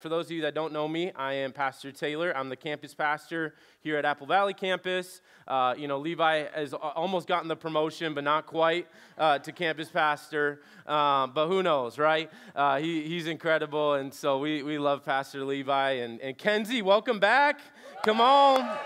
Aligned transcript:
For 0.00 0.08
those 0.08 0.26
of 0.26 0.30
you 0.30 0.42
that 0.42 0.54
don't 0.54 0.72
know 0.72 0.86
me, 0.86 1.10
I 1.16 1.32
am 1.32 1.50
Pastor 1.50 1.90
Taylor. 1.90 2.32
I'm 2.36 2.48
the 2.48 2.56
campus 2.56 2.94
pastor 2.94 3.54
here 3.80 3.96
at 3.96 4.04
Apple 4.04 4.28
Valley 4.28 4.54
campus. 4.54 5.20
Uh, 5.48 5.74
you 5.76 5.88
know, 5.88 5.98
Levi 5.98 6.44
has 6.54 6.72
almost 6.72 7.26
gotten 7.26 7.48
the 7.48 7.56
promotion, 7.56 8.14
but 8.14 8.22
not 8.22 8.46
quite 8.46 8.86
uh, 9.18 9.40
to 9.40 9.50
campus 9.50 9.88
pastor. 9.88 10.60
Uh, 10.86 11.26
but 11.26 11.48
who 11.48 11.64
knows, 11.64 11.98
right? 11.98 12.30
Uh, 12.54 12.78
he, 12.78 13.08
he's 13.08 13.26
incredible, 13.26 13.94
and 13.94 14.14
so 14.14 14.38
we, 14.38 14.62
we 14.62 14.78
love 14.78 15.04
Pastor 15.04 15.44
Levi. 15.44 15.90
And, 15.94 16.20
and 16.20 16.38
Kenzie, 16.38 16.80
welcome 16.80 17.18
back. 17.18 17.58
Come 18.04 18.20
on. 18.20 18.78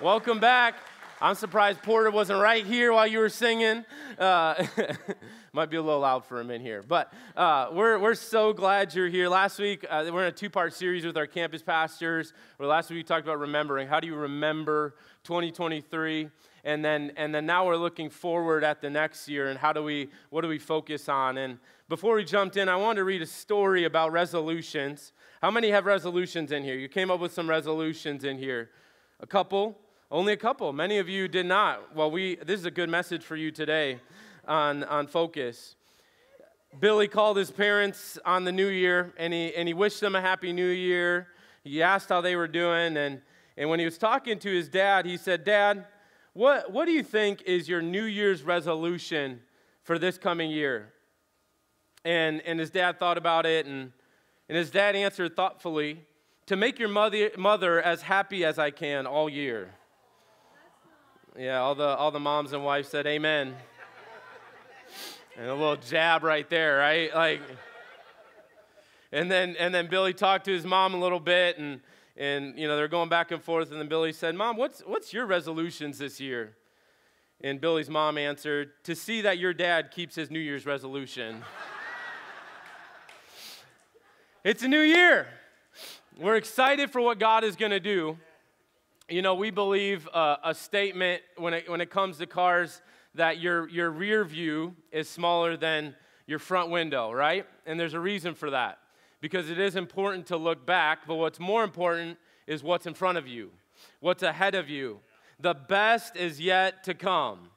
welcome 0.00 0.40
back. 0.40 0.76
I'm 1.20 1.34
surprised 1.34 1.82
Porter 1.82 2.10
wasn't 2.10 2.40
right 2.40 2.64
here 2.64 2.94
while 2.94 3.06
you 3.06 3.18
were 3.18 3.28
singing. 3.28 3.84
Might 5.52 5.68
be 5.68 5.76
a 5.76 5.82
little 5.82 5.98
loud 5.98 6.24
for 6.24 6.38
him 6.38 6.48
in 6.52 6.60
here. 6.60 6.80
But 6.80 7.12
uh, 7.36 7.70
we're, 7.72 7.98
we're 7.98 8.14
so 8.14 8.52
glad 8.52 8.94
you're 8.94 9.08
here. 9.08 9.28
Last 9.28 9.58
week, 9.58 9.84
uh, 9.90 10.08
we're 10.12 10.22
in 10.22 10.28
a 10.28 10.32
two 10.32 10.48
part 10.48 10.72
series 10.72 11.04
with 11.04 11.16
our 11.16 11.26
campus 11.26 11.60
pastors. 11.60 12.32
Where 12.56 12.68
last 12.68 12.88
week 12.88 12.98
we 12.98 13.02
talked 13.02 13.26
about 13.26 13.40
remembering. 13.40 13.88
How 13.88 13.98
do 13.98 14.06
you 14.06 14.14
remember 14.14 14.94
2023? 15.24 16.30
And 16.62 16.84
then, 16.84 17.10
and 17.16 17.34
then 17.34 17.46
now 17.46 17.66
we're 17.66 17.76
looking 17.76 18.10
forward 18.10 18.62
at 18.62 18.80
the 18.80 18.88
next 18.90 19.28
year 19.28 19.48
and 19.48 19.58
how 19.58 19.72
do 19.72 19.82
we, 19.82 20.10
what 20.28 20.42
do 20.42 20.48
we 20.48 20.58
focus 20.58 21.08
on? 21.08 21.36
And 21.38 21.58
before 21.88 22.14
we 22.14 22.22
jumped 22.22 22.56
in, 22.56 22.68
I 22.68 22.76
wanted 22.76 22.98
to 22.98 23.04
read 23.04 23.22
a 23.22 23.26
story 23.26 23.86
about 23.86 24.12
resolutions. 24.12 25.12
How 25.42 25.50
many 25.50 25.70
have 25.70 25.84
resolutions 25.84 26.52
in 26.52 26.62
here? 26.62 26.76
You 26.76 26.88
came 26.88 27.10
up 27.10 27.18
with 27.18 27.32
some 27.32 27.50
resolutions 27.50 28.22
in 28.22 28.38
here. 28.38 28.70
A 29.18 29.26
couple? 29.26 29.78
Only 30.12 30.32
a 30.32 30.36
couple. 30.36 30.72
Many 30.72 30.98
of 30.98 31.08
you 31.08 31.26
did 31.26 31.46
not. 31.46 31.96
Well, 31.96 32.10
we 32.10 32.36
this 32.36 32.60
is 32.60 32.66
a 32.66 32.70
good 32.70 32.88
message 32.88 33.22
for 33.24 33.36
you 33.36 33.50
today 33.50 34.00
on, 34.50 34.82
on 34.84 35.06
focus. 35.06 35.76
Billy 36.78 37.08
called 37.08 37.36
his 37.36 37.50
parents 37.50 38.18
on 38.24 38.44
the 38.44 38.52
new 38.52 38.68
year 38.68 39.12
and 39.16 39.32
he, 39.32 39.54
and 39.54 39.66
he 39.66 39.74
wished 39.74 40.00
them 40.00 40.14
a 40.14 40.20
happy 40.20 40.52
new 40.52 40.68
year. 40.68 41.28
He 41.64 41.82
asked 41.82 42.08
how 42.08 42.20
they 42.20 42.36
were 42.36 42.48
doing. 42.48 42.96
And, 42.96 43.22
and 43.56 43.70
when 43.70 43.78
he 43.78 43.84
was 43.84 43.96
talking 43.96 44.38
to 44.40 44.50
his 44.50 44.68
dad, 44.68 45.06
he 45.06 45.16
said, 45.16 45.44
Dad, 45.44 45.86
what, 46.32 46.72
what 46.72 46.84
do 46.84 46.92
you 46.92 47.02
think 47.02 47.42
is 47.42 47.68
your 47.68 47.80
New 47.80 48.04
Year's 48.04 48.42
resolution 48.42 49.40
for 49.82 49.98
this 49.98 50.18
coming 50.18 50.50
year? 50.50 50.92
And, 52.04 52.40
and 52.42 52.58
his 52.58 52.70
dad 52.70 52.98
thought 52.98 53.18
about 53.18 53.46
it, 53.46 53.66
and, 53.66 53.92
and 54.48 54.56
his 54.56 54.70
dad 54.70 54.96
answered 54.96 55.36
thoughtfully, 55.36 56.00
To 56.46 56.56
make 56.56 56.78
your 56.78 56.88
mother, 56.88 57.30
mother 57.36 57.82
as 57.82 58.02
happy 58.02 58.44
as 58.44 58.58
I 58.58 58.70
can 58.70 59.06
all 59.06 59.28
year. 59.28 59.74
Yeah, 61.38 61.60
all 61.60 61.74
the, 61.74 61.84
all 61.84 62.10
the 62.10 62.20
moms 62.20 62.52
and 62.52 62.64
wives 62.64 62.88
said 62.88 63.06
amen. 63.06 63.54
And 65.36 65.48
a 65.48 65.54
little 65.54 65.76
jab 65.76 66.22
right 66.22 66.48
there, 66.50 66.78
right? 66.78 67.14
Like, 67.14 67.40
and 69.12 69.30
then, 69.30 69.56
and 69.58 69.74
then 69.74 69.88
Billy 69.88 70.12
talked 70.12 70.44
to 70.46 70.52
his 70.52 70.64
mom 70.64 70.94
a 70.94 70.98
little 70.98 71.20
bit, 71.20 71.58
and, 71.58 71.80
and 72.16 72.58
you 72.58 72.68
know, 72.68 72.76
they're 72.76 72.88
going 72.88 73.08
back 73.08 73.30
and 73.30 73.42
forth. 73.42 73.70
And 73.70 73.80
then 73.80 73.88
Billy 73.88 74.12
said, 74.12 74.34
Mom, 74.34 74.56
what's, 74.56 74.80
what's 74.80 75.12
your 75.12 75.26
resolutions 75.26 75.98
this 75.98 76.20
year? 76.20 76.56
And 77.40 77.60
Billy's 77.60 77.88
mom 77.88 78.18
answered, 78.18 78.70
To 78.84 78.94
see 78.94 79.22
that 79.22 79.38
your 79.38 79.54
dad 79.54 79.90
keeps 79.90 80.14
his 80.14 80.30
New 80.30 80.40
Year's 80.40 80.66
resolution. 80.66 81.42
it's 84.44 84.62
a 84.62 84.68
new 84.68 84.80
year. 84.80 85.28
We're 86.18 86.36
excited 86.36 86.90
for 86.90 87.00
what 87.00 87.18
God 87.18 87.44
is 87.44 87.56
going 87.56 87.72
to 87.72 87.80
do 87.80 88.18
you 89.10 89.22
know, 89.22 89.34
we 89.34 89.50
believe 89.50 90.08
uh, 90.14 90.36
a 90.44 90.54
statement 90.54 91.22
when 91.36 91.52
it, 91.52 91.68
when 91.68 91.80
it 91.80 91.90
comes 91.90 92.18
to 92.18 92.26
cars 92.26 92.80
that 93.14 93.40
your, 93.40 93.68
your 93.68 93.90
rear 93.90 94.24
view 94.24 94.74
is 94.92 95.08
smaller 95.08 95.56
than 95.56 95.94
your 96.26 96.38
front 96.38 96.70
window, 96.70 97.10
right? 97.12 97.46
And 97.66 97.78
there's 97.78 97.94
a 97.94 98.00
reason 98.00 98.34
for 98.34 98.50
that. 98.50 98.78
Because 99.20 99.50
it 99.50 99.58
is 99.58 99.76
important 99.76 100.26
to 100.26 100.36
look 100.36 100.64
back, 100.64 101.06
but 101.06 101.16
what's 101.16 101.38
more 101.38 101.64
important 101.64 102.18
is 102.46 102.62
what's 102.62 102.86
in 102.86 102.94
front 102.94 103.18
of 103.18 103.26
you, 103.26 103.50
what's 104.00 104.22
ahead 104.22 104.54
of 104.54 104.68
you. 104.68 105.00
The 105.38 105.54
best 105.54 106.16
is 106.16 106.40
yet 106.40 106.84
to 106.84 106.94
come. 106.94 107.50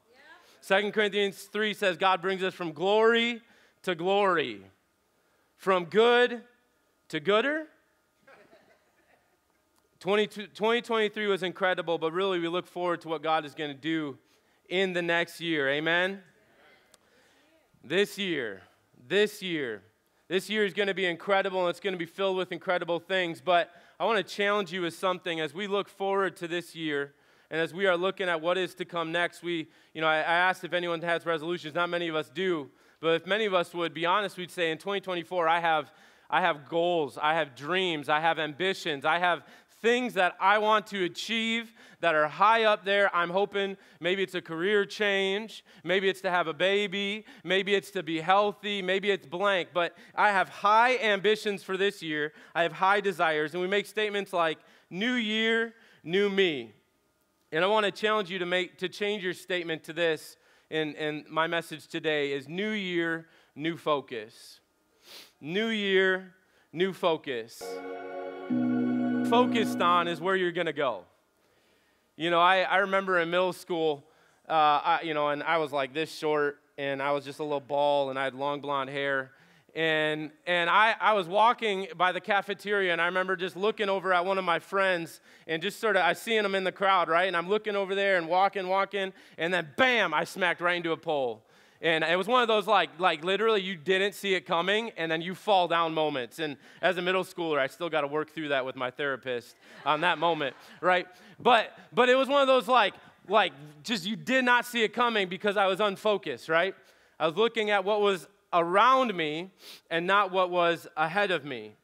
Second 0.60 0.92
Corinthians 0.92 1.42
3 1.44 1.74
says 1.74 1.96
God 1.96 2.20
brings 2.22 2.42
us 2.42 2.54
from 2.54 2.72
glory 2.72 3.40
to 3.82 3.94
glory, 3.94 4.62
from 5.56 5.84
good 5.84 6.42
to 7.08 7.20
gooder 7.20 7.66
2023 10.04 11.26
was 11.28 11.42
incredible, 11.42 11.96
but 11.96 12.12
really 12.12 12.38
we 12.38 12.46
look 12.46 12.66
forward 12.66 13.00
to 13.00 13.08
what 13.08 13.22
God 13.22 13.46
is 13.46 13.54
going 13.54 13.70
to 13.70 13.80
do 13.80 14.18
in 14.68 14.92
the 14.92 15.02
next 15.02 15.40
year. 15.40 15.68
Amen? 15.68 16.20
This 17.82 18.18
year, 18.18 18.62
this 19.08 19.42
year, 19.42 19.82
this 20.28 20.48
year 20.48 20.64
is 20.64 20.72
going 20.72 20.88
to 20.88 20.94
be 20.94 21.04
incredible 21.04 21.60
and 21.60 21.70
it's 21.70 21.80
going 21.80 21.92
to 21.92 21.98
be 21.98 22.06
filled 22.06 22.36
with 22.36 22.50
incredible 22.50 22.98
things. 22.98 23.40
But 23.40 23.70
I 24.00 24.04
want 24.04 24.26
to 24.26 24.34
challenge 24.34 24.72
you 24.72 24.82
with 24.82 24.94
something 24.94 25.40
as 25.40 25.52
we 25.52 25.66
look 25.66 25.88
forward 25.88 26.36
to 26.38 26.48
this 26.48 26.74
year 26.74 27.14
and 27.50 27.60
as 27.60 27.74
we 27.74 27.86
are 27.86 27.96
looking 27.96 28.28
at 28.28 28.40
what 28.40 28.56
is 28.56 28.74
to 28.76 28.84
come 28.84 29.12
next. 29.12 29.42
We, 29.42 29.68
you 29.92 30.00
know, 30.00 30.06
I, 30.06 30.18
I 30.18 30.34
asked 30.34 30.64
if 30.64 30.72
anyone 30.72 31.02
has 31.02 31.26
resolutions. 31.26 31.74
Not 31.74 31.90
many 31.90 32.08
of 32.08 32.14
us 32.14 32.30
do. 32.30 32.70
But 33.00 33.16
if 33.16 33.26
many 33.26 33.44
of 33.44 33.52
us 33.52 33.74
would 33.74 33.92
be 33.92 34.06
honest, 34.06 34.38
we'd 34.38 34.50
say 34.50 34.70
in 34.70 34.78
2024, 34.78 35.46
I 35.46 35.60
have 35.60 35.92
I 36.30 36.40
have 36.40 36.68
goals, 36.68 37.18
I 37.20 37.34
have 37.34 37.54
dreams, 37.54 38.08
I 38.08 38.18
have 38.18 38.38
ambitions, 38.38 39.04
I 39.04 39.18
have 39.18 39.42
things 39.84 40.14
that 40.14 40.34
I 40.40 40.56
want 40.56 40.86
to 40.88 41.04
achieve 41.04 41.74
that 42.00 42.14
are 42.14 42.26
high 42.26 42.64
up 42.64 42.86
there. 42.86 43.14
I'm 43.14 43.28
hoping 43.28 43.76
maybe 44.00 44.22
it's 44.22 44.34
a 44.34 44.40
career 44.40 44.86
change, 44.86 45.62
maybe 45.84 46.08
it's 46.08 46.22
to 46.22 46.30
have 46.30 46.46
a 46.46 46.54
baby, 46.54 47.26
maybe 47.44 47.74
it's 47.74 47.90
to 47.90 48.02
be 48.02 48.18
healthy, 48.18 48.80
maybe 48.80 49.10
it's 49.10 49.26
blank. 49.26 49.68
But 49.74 49.94
I 50.14 50.30
have 50.30 50.48
high 50.48 50.96
ambitions 50.96 51.62
for 51.62 51.76
this 51.76 52.02
year, 52.02 52.32
I 52.54 52.62
have 52.62 52.72
high 52.72 53.02
desires. 53.02 53.52
And 53.52 53.60
we 53.60 53.68
make 53.68 53.86
statements 53.86 54.32
like, 54.32 54.58
New 54.88 55.14
year, 55.14 55.74
new 56.02 56.30
me. 56.30 56.72
And 57.52 57.62
I 57.62 57.66
want 57.66 57.84
to 57.84 57.92
challenge 57.92 58.30
you 58.30 58.38
to, 58.38 58.46
make, 58.46 58.78
to 58.78 58.88
change 58.88 59.22
your 59.22 59.34
statement 59.34 59.84
to 59.84 59.92
this. 59.92 60.36
And, 60.70 60.96
and 60.96 61.28
my 61.28 61.46
message 61.46 61.88
today 61.88 62.32
is 62.32 62.48
New 62.48 62.70
year, 62.70 63.26
new 63.54 63.76
focus. 63.76 64.60
New 65.42 65.68
year, 65.68 66.32
new 66.72 66.94
focus 66.94 67.62
focused 69.28 69.80
on 69.80 70.06
is 70.06 70.20
where 70.20 70.36
you're 70.36 70.52
going 70.52 70.66
to 70.66 70.72
go. 70.72 71.04
You 72.16 72.30
know, 72.30 72.40
I, 72.40 72.60
I 72.60 72.76
remember 72.78 73.18
in 73.18 73.30
middle 73.30 73.52
school, 73.52 74.04
uh, 74.48 74.52
I, 74.52 75.00
you 75.02 75.14
know, 75.14 75.30
and 75.30 75.42
I 75.42 75.58
was 75.58 75.72
like 75.72 75.94
this 75.94 76.14
short, 76.14 76.58
and 76.76 77.02
I 77.02 77.12
was 77.12 77.24
just 77.24 77.38
a 77.38 77.42
little 77.42 77.60
ball, 77.60 78.10
and 78.10 78.18
I 78.18 78.24
had 78.24 78.34
long 78.34 78.60
blonde 78.60 78.90
hair. 78.90 79.32
And, 79.74 80.30
and 80.46 80.70
I, 80.70 80.94
I 81.00 81.14
was 81.14 81.26
walking 81.26 81.88
by 81.96 82.12
the 82.12 82.20
cafeteria, 82.20 82.92
and 82.92 83.00
I 83.00 83.06
remember 83.06 83.34
just 83.34 83.56
looking 83.56 83.88
over 83.88 84.12
at 84.12 84.24
one 84.24 84.38
of 84.38 84.44
my 84.44 84.58
friends, 84.58 85.20
and 85.46 85.62
just 85.62 85.80
sort 85.80 85.96
of, 85.96 86.02
I 86.02 86.12
seeing 86.12 86.44
him 86.44 86.54
in 86.54 86.62
the 86.62 86.72
crowd, 86.72 87.08
right? 87.08 87.26
And 87.26 87.36
I'm 87.36 87.48
looking 87.48 87.74
over 87.74 87.94
there 87.94 88.18
and 88.18 88.28
walking, 88.28 88.68
walking, 88.68 89.12
and 89.38 89.52
then 89.52 89.68
bam, 89.76 90.12
I 90.12 90.24
smacked 90.24 90.60
right 90.60 90.76
into 90.76 90.92
a 90.92 90.96
pole. 90.96 91.42
And 91.84 92.02
it 92.02 92.16
was 92.16 92.26
one 92.26 92.40
of 92.40 92.48
those 92.48 92.66
like, 92.66 92.88
like 92.98 93.22
literally 93.22 93.60
you 93.60 93.76
didn't 93.76 94.14
see 94.14 94.34
it 94.34 94.46
coming 94.46 94.90
and 94.96 95.12
then 95.12 95.20
you 95.20 95.34
fall 95.34 95.68
down 95.68 95.92
moments. 95.92 96.38
And 96.38 96.56
as 96.80 96.96
a 96.96 97.02
middle 97.02 97.24
schooler, 97.24 97.58
I 97.58 97.66
still 97.66 97.90
got 97.90 98.00
to 98.00 98.06
work 98.06 98.30
through 98.30 98.48
that 98.48 98.64
with 98.64 98.74
my 98.74 98.90
therapist 98.90 99.54
on 99.84 100.00
that 100.00 100.16
moment, 100.16 100.56
right? 100.80 101.06
But 101.38 101.76
but 101.92 102.08
it 102.08 102.14
was 102.14 102.26
one 102.26 102.40
of 102.40 102.48
those 102.48 102.68
like 102.68 102.94
like 103.28 103.52
just 103.82 104.06
you 104.06 104.16
did 104.16 104.46
not 104.46 104.64
see 104.64 104.82
it 104.82 104.94
coming 104.94 105.28
because 105.28 105.58
I 105.58 105.66
was 105.66 105.78
unfocused, 105.78 106.48
right? 106.48 106.74
I 107.20 107.26
was 107.26 107.36
looking 107.36 107.68
at 107.68 107.84
what 107.84 108.00
was 108.00 108.28
around 108.54 109.14
me 109.14 109.50
and 109.90 110.06
not 110.06 110.32
what 110.32 110.48
was 110.48 110.86
ahead 110.96 111.30
of 111.30 111.44
me. 111.44 111.74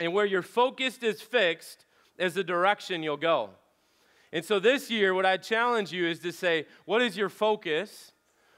And 0.00 0.12
where 0.12 0.26
your 0.26 0.42
focus 0.42 0.98
is 1.04 1.22
fixed 1.22 1.84
is 2.18 2.34
the 2.34 2.42
direction 2.42 3.04
you'll 3.04 3.16
go. 3.16 3.50
And 4.32 4.44
so 4.44 4.58
this 4.58 4.90
year, 4.90 5.14
what 5.14 5.26
I 5.26 5.36
challenge 5.36 5.92
you 5.92 6.06
is 6.06 6.18
to 6.20 6.32
say, 6.32 6.66
what 6.84 7.00
is 7.00 7.16
your 7.16 7.28
focus? 7.28 8.12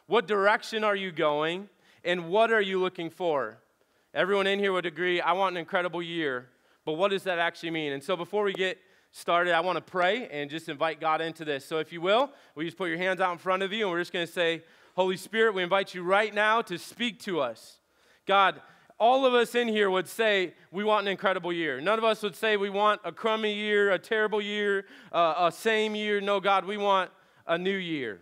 What 0.06 0.26
direction 0.26 0.84
are 0.84 0.96
you 0.96 1.12
going? 1.12 1.68
And 2.04 2.28
what 2.28 2.52
are 2.52 2.60
you 2.60 2.80
looking 2.80 3.10
for? 3.10 3.58
Everyone 4.14 4.46
in 4.46 4.58
here 4.58 4.72
would 4.72 4.86
agree, 4.86 5.20
I 5.20 5.32
want 5.32 5.54
an 5.54 5.60
incredible 5.60 6.02
year. 6.02 6.48
But 6.84 6.94
what 6.94 7.10
does 7.10 7.22
that 7.24 7.38
actually 7.38 7.70
mean? 7.70 7.92
And 7.92 8.02
so 8.02 8.16
before 8.16 8.42
we 8.42 8.52
get 8.52 8.78
started, 9.12 9.54
I 9.54 9.60
want 9.60 9.76
to 9.76 9.82
pray 9.82 10.28
and 10.28 10.50
just 10.50 10.68
invite 10.68 11.00
God 11.00 11.20
into 11.20 11.44
this. 11.44 11.64
So 11.64 11.78
if 11.78 11.92
you 11.92 12.00
will, 12.00 12.30
we 12.54 12.64
just 12.64 12.76
put 12.76 12.88
your 12.88 12.98
hands 12.98 13.20
out 13.20 13.32
in 13.32 13.38
front 13.38 13.62
of 13.62 13.72
you 13.72 13.84
and 13.84 13.92
we're 13.92 14.00
just 14.00 14.12
going 14.12 14.26
to 14.26 14.32
say, 14.32 14.62
Holy 14.96 15.16
Spirit, 15.16 15.54
we 15.54 15.62
invite 15.62 15.94
you 15.94 16.02
right 16.02 16.34
now 16.34 16.60
to 16.62 16.78
speak 16.78 17.20
to 17.20 17.40
us. 17.40 17.78
God, 18.26 18.60
all 18.98 19.24
of 19.24 19.34
us 19.34 19.54
in 19.54 19.68
here 19.68 19.90
would 19.90 20.08
say 20.08 20.54
we 20.70 20.84
want 20.84 21.06
an 21.06 21.10
incredible 21.10 21.52
year. 21.52 21.80
None 21.80 21.98
of 21.98 22.04
us 22.04 22.22
would 22.22 22.36
say 22.36 22.56
we 22.56 22.70
want 22.70 23.00
a 23.04 23.12
crummy 23.12 23.54
year, 23.54 23.92
a 23.92 23.98
terrible 23.98 24.40
year, 24.40 24.84
uh, 25.12 25.34
a 25.38 25.52
same 25.52 25.94
year. 25.94 26.20
No, 26.20 26.40
God, 26.40 26.64
we 26.64 26.76
want 26.76 27.10
a 27.46 27.56
new 27.56 27.76
year. 27.76 28.20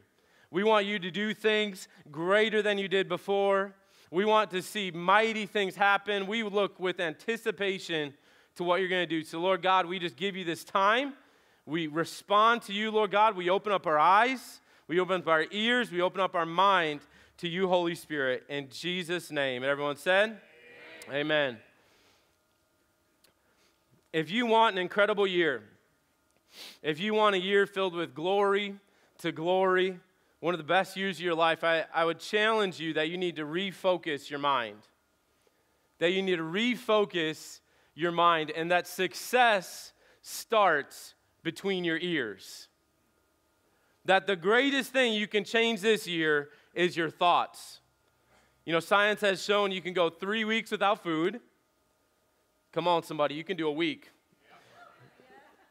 We 0.51 0.65
want 0.65 0.87
you 0.87 0.99
to 0.99 1.11
do 1.11 1.33
things 1.33 1.89
greater 2.11 2.63
than 2.63 2.79
you 2.79 2.89
did 2.89 3.09
before. 3.09 3.75
We 4.11 4.25
want 4.25 4.51
to 4.51 4.63
see 4.63 4.91
mighty 4.91 5.47
things 5.47 5.77
happen. 5.77 6.27
We 6.27 6.43
look 6.43 6.81
with 6.81 6.99
anticipation 6.99 8.15
to 8.57 8.65
what 8.65 8.81
you're 8.81 8.89
going 8.89 9.09
to 9.09 9.15
do. 9.15 9.23
So, 9.23 9.39
Lord 9.41 9.63
God, 9.63 9.87
we 9.87 10.01
just 10.01 10.17
give 10.17 10.37
you 10.37 10.45
this 10.45 10.65
time. 10.65 11.15
We 11.67 11.87
respond 11.87 12.63
to 12.63 12.73
you, 12.73 12.91
Lord 12.91 13.13
God. 13.13 13.37
We 13.37 13.49
open 13.49 13.71
up 13.71 13.87
our 13.87 13.99
eyes, 13.99 14.61
we 14.89 14.99
open 14.99 15.21
up 15.21 15.29
our 15.29 15.47
ears, 15.53 15.93
we 15.93 16.03
open 16.03 16.21
up 16.21 16.35
our 16.35 16.47
mind 16.47 17.01
to 17.39 17.49
you, 17.49 17.69
Holy 17.69 17.95
Spirit, 17.95 18.45
in 18.49 18.69
Jesus' 18.71 19.31
name. 19.31 19.63
And 19.63 19.71
everyone 19.71 19.97
said, 19.97 20.41
Amen. 21.09 21.21
Amen. 21.21 21.59
if 24.13 24.31
you 24.31 24.47
want 24.47 24.75
an 24.75 24.83
incredible 24.83 25.27
year, 25.27 25.63
if 26.83 26.99
you 26.99 27.15
want 27.15 27.37
a 27.37 27.39
year 27.39 27.67
filled 27.67 27.95
with 27.95 28.15
glory 28.15 28.75
to 29.19 29.31
glory, 29.31 30.01
one 30.41 30.55
of 30.55 30.59
the 30.59 30.65
best 30.65 30.97
years 30.97 31.19
of 31.19 31.23
your 31.23 31.35
life, 31.35 31.63
I, 31.63 31.85
I 31.95 32.05
would 32.05 32.19
challenge 32.19 32.81
you 32.81 32.95
that 32.95 33.11
you 33.11 33.19
need 33.19 33.37
to 33.37 33.45
refocus 33.45 34.31
your 34.31 34.39
mind. 34.39 34.79
That 35.99 36.13
you 36.13 36.23
need 36.23 36.37
to 36.37 36.43
refocus 36.43 37.61
your 37.95 38.11
mind, 38.11 38.51
and 38.51 38.71
that 38.71 38.87
success 38.87 39.93
starts 40.23 41.15
between 41.43 41.85
your 41.85 41.99
ears. 41.99 42.69
That 44.07 44.27
the 44.27 44.37
greatest 44.37 44.93
thing 44.93 45.13
you 45.13 45.27
can 45.27 45.45
change 45.45 45.83
this 45.83 46.07
year 46.07 46.49
is 46.75 46.97
your 46.97 47.11
thoughts. 47.11 47.81
You 48.65 48.73
know, 48.73 48.81
science 48.81 49.21
has 49.21 49.45
shown 49.45 49.73
you 49.73 49.83
can 49.83 49.93
go 49.93 50.09
three 50.09 50.45
weeks 50.45 50.71
without 50.71 51.03
food. 51.03 51.41
Come 52.73 52.89
on, 52.89 53.03
somebody, 53.03 53.35
you 53.35 53.45
can 53.45 53.59
do 53.59 53.69
a 53.69 53.73
week. 53.73 54.09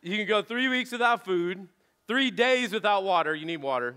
You 0.04 0.16
can 0.16 0.28
go 0.28 0.44
three 0.44 0.68
weeks 0.68 0.92
without 0.92 1.26
food, 1.26 1.68
three 2.08 2.30
days 2.30 2.72
without 2.72 3.04
water, 3.04 3.34
you 3.34 3.46
need 3.46 3.62
water, 3.62 3.96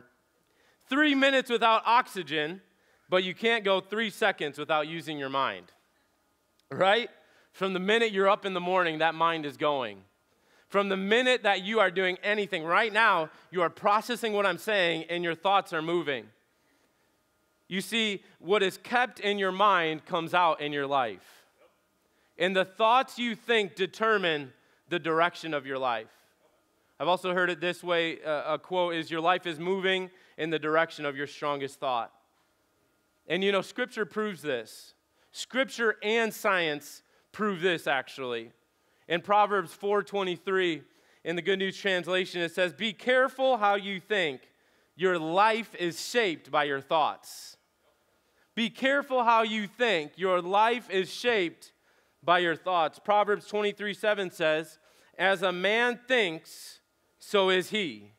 three 0.88 1.14
minutes 1.14 1.50
without 1.50 1.82
oxygen, 1.87 2.61
but 3.08 3.25
you 3.25 3.34
can't 3.34 3.64
go 3.64 3.81
three 3.81 4.11
seconds 4.11 4.58
without 4.58 4.88
using 4.88 5.19
your 5.19 5.29
mind. 5.29 5.67
Right? 6.70 7.11
From 7.52 7.75
the 7.75 7.81
minute 7.81 8.12
you're 8.12 8.29
up 8.29 8.46
in 8.46 8.55
the 8.55 8.61
morning, 8.61 8.99
that 8.99 9.14
mind 9.14 9.44
is 9.44 9.56
going. 9.56 10.02
From 10.69 10.88
the 10.88 10.96
minute 10.96 11.43
that 11.43 11.62
you 11.62 11.81
are 11.81 11.90
doing 11.90 12.17
anything, 12.23 12.64
right 12.64 12.90
now, 12.93 13.29
you 13.50 13.61
are 13.61 13.69
processing 13.69 14.32
what 14.32 14.46
I'm 14.46 14.56
saying 14.56 15.05
and 15.11 15.23
your 15.23 15.34
thoughts 15.34 15.75
are 15.75 15.82
moving. 15.82 16.25
You 17.69 17.82
see, 17.82 18.23
what 18.38 18.62
is 18.62 18.79
kept 18.79 19.20
in 19.20 19.38
your 19.38 19.52
mind 19.52 20.06
comes 20.06 20.32
out 20.32 20.62
in 20.62 20.73
your 20.73 20.87
life. 20.87 21.44
And 22.38 22.56
the 22.56 22.64
thoughts 22.64 23.19
you 23.19 23.34
think 23.34 23.75
determine 23.75 24.52
the 24.88 24.99
direction 24.99 25.52
of 25.52 25.67
your 25.67 25.79
life. 25.79 26.08
I've 26.99 27.08
also 27.08 27.34
heard 27.34 27.50
it 27.50 27.61
this 27.61 27.82
way 27.82 28.23
uh, 28.23 28.55
a 28.55 28.58
quote 28.58 28.94
is, 28.94 29.11
Your 29.11 29.20
life 29.20 29.46
is 29.46 29.58
moving 29.58 30.11
in 30.37 30.50
the 30.50 30.58
direction 30.58 31.05
of 31.05 31.17
your 31.17 31.26
strongest 31.26 31.81
thought. 31.81 32.12
And 33.26 33.43
you 33.43 33.52
know, 33.52 33.62
Scripture 33.62 34.05
proves 34.05 34.43
this. 34.43 34.94
Scripture 35.31 35.96
and 36.02 36.32
science 36.32 37.02
prove 37.32 37.61
this 37.61 37.87
actually. 37.87 38.52
In 39.08 39.20
Proverbs 39.20 39.73
4:23, 39.75 40.82
in 41.25 41.37
the 41.37 41.43
Good 41.43 41.58
News 41.58 41.79
translation, 41.79 42.40
it 42.40 42.52
says, 42.52 42.73
"Be 42.73 42.93
careful 42.93 43.58
how 43.58 43.75
you 43.75 44.00
think. 44.00 44.50
Your 44.94 45.19
life 45.19 45.75
is 45.76 46.05
shaped 46.05 46.50
by 46.50 46.64
your 46.64 46.81
thoughts." 46.81 47.56
Be 48.55 48.69
careful 48.69 49.25
how 49.25 49.43
you 49.43 49.67
think. 49.67 50.12
Your 50.17 50.43
life 50.43 50.90
is 50.90 51.12
shaped 51.12 51.73
by 52.23 52.40
your 52.40 52.56
thoughts. 52.56 52.99
Proverbs 52.99 53.46
23 53.46 53.94
7 53.94 54.31
says, 54.31 54.79
As 55.19 55.43
a 55.43 55.52
man 55.52 55.99
thinks, 56.06 56.81
so 57.19 57.50
is 57.50 57.70
he. 57.70 58.12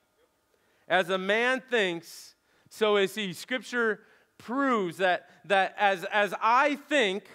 As 0.88 1.10
a 1.10 1.18
man 1.18 1.62
thinks, 1.70 2.36
so 2.70 2.98
is 2.98 3.16
he. 3.16 3.34
Scripture 3.34 4.02
proves 4.38 4.98
that, 4.98 5.30
that 5.46 5.76
as, 5.78 6.04
as 6.06 6.34
I 6.42 6.76
think, 6.76 7.26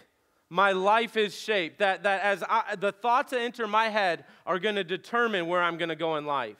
my 0.50 0.72
life 0.72 1.16
is 1.16 1.38
shaped. 1.38 1.78
That, 1.78 2.02
that 2.04 2.22
as 2.22 2.42
I, 2.48 2.76
the 2.76 2.92
thoughts 2.92 3.32
that 3.32 3.40
enter 3.40 3.66
my 3.66 3.88
head 3.88 4.24
are 4.46 4.58
going 4.58 4.76
to 4.76 4.84
determine 4.84 5.46
where 5.46 5.62
I'm 5.62 5.76
going 5.76 5.90
to 5.90 5.96
go 5.96 6.16
in 6.16 6.26
life. 6.26 6.56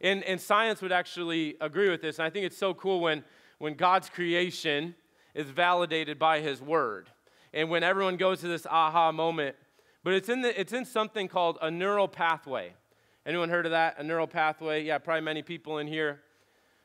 And, 0.00 0.22
and 0.24 0.40
science 0.40 0.82
would 0.82 0.92
actually 0.92 1.56
agree 1.60 1.90
with 1.90 2.02
this. 2.02 2.18
And 2.18 2.26
I 2.26 2.30
think 2.30 2.46
it's 2.46 2.56
so 2.56 2.74
cool 2.74 3.00
when, 3.00 3.24
when 3.58 3.74
God's 3.74 4.08
creation 4.08 4.94
is 5.34 5.48
validated 5.50 6.18
by 6.18 6.40
his 6.40 6.60
word. 6.60 7.10
And 7.52 7.70
when 7.70 7.82
everyone 7.82 8.16
goes 8.16 8.40
to 8.40 8.48
this 8.48 8.66
aha 8.66 9.12
moment, 9.12 9.56
but 10.02 10.12
it's 10.12 10.28
in, 10.28 10.42
the, 10.42 10.58
it's 10.60 10.72
in 10.72 10.84
something 10.84 11.28
called 11.28 11.58
a 11.62 11.70
neural 11.70 12.08
pathway. 12.08 12.74
Anyone 13.26 13.48
heard 13.48 13.64
of 13.64 13.72
that? 13.72 13.98
A 13.98 14.02
neural 14.02 14.26
pathway? 14.26 14.84
Yeah, 14.84 14.98
probably 14.98 15.22
many 15.22 15.42
people 15.42 15.78
in 15.78 15.86
here. 15.86 16.20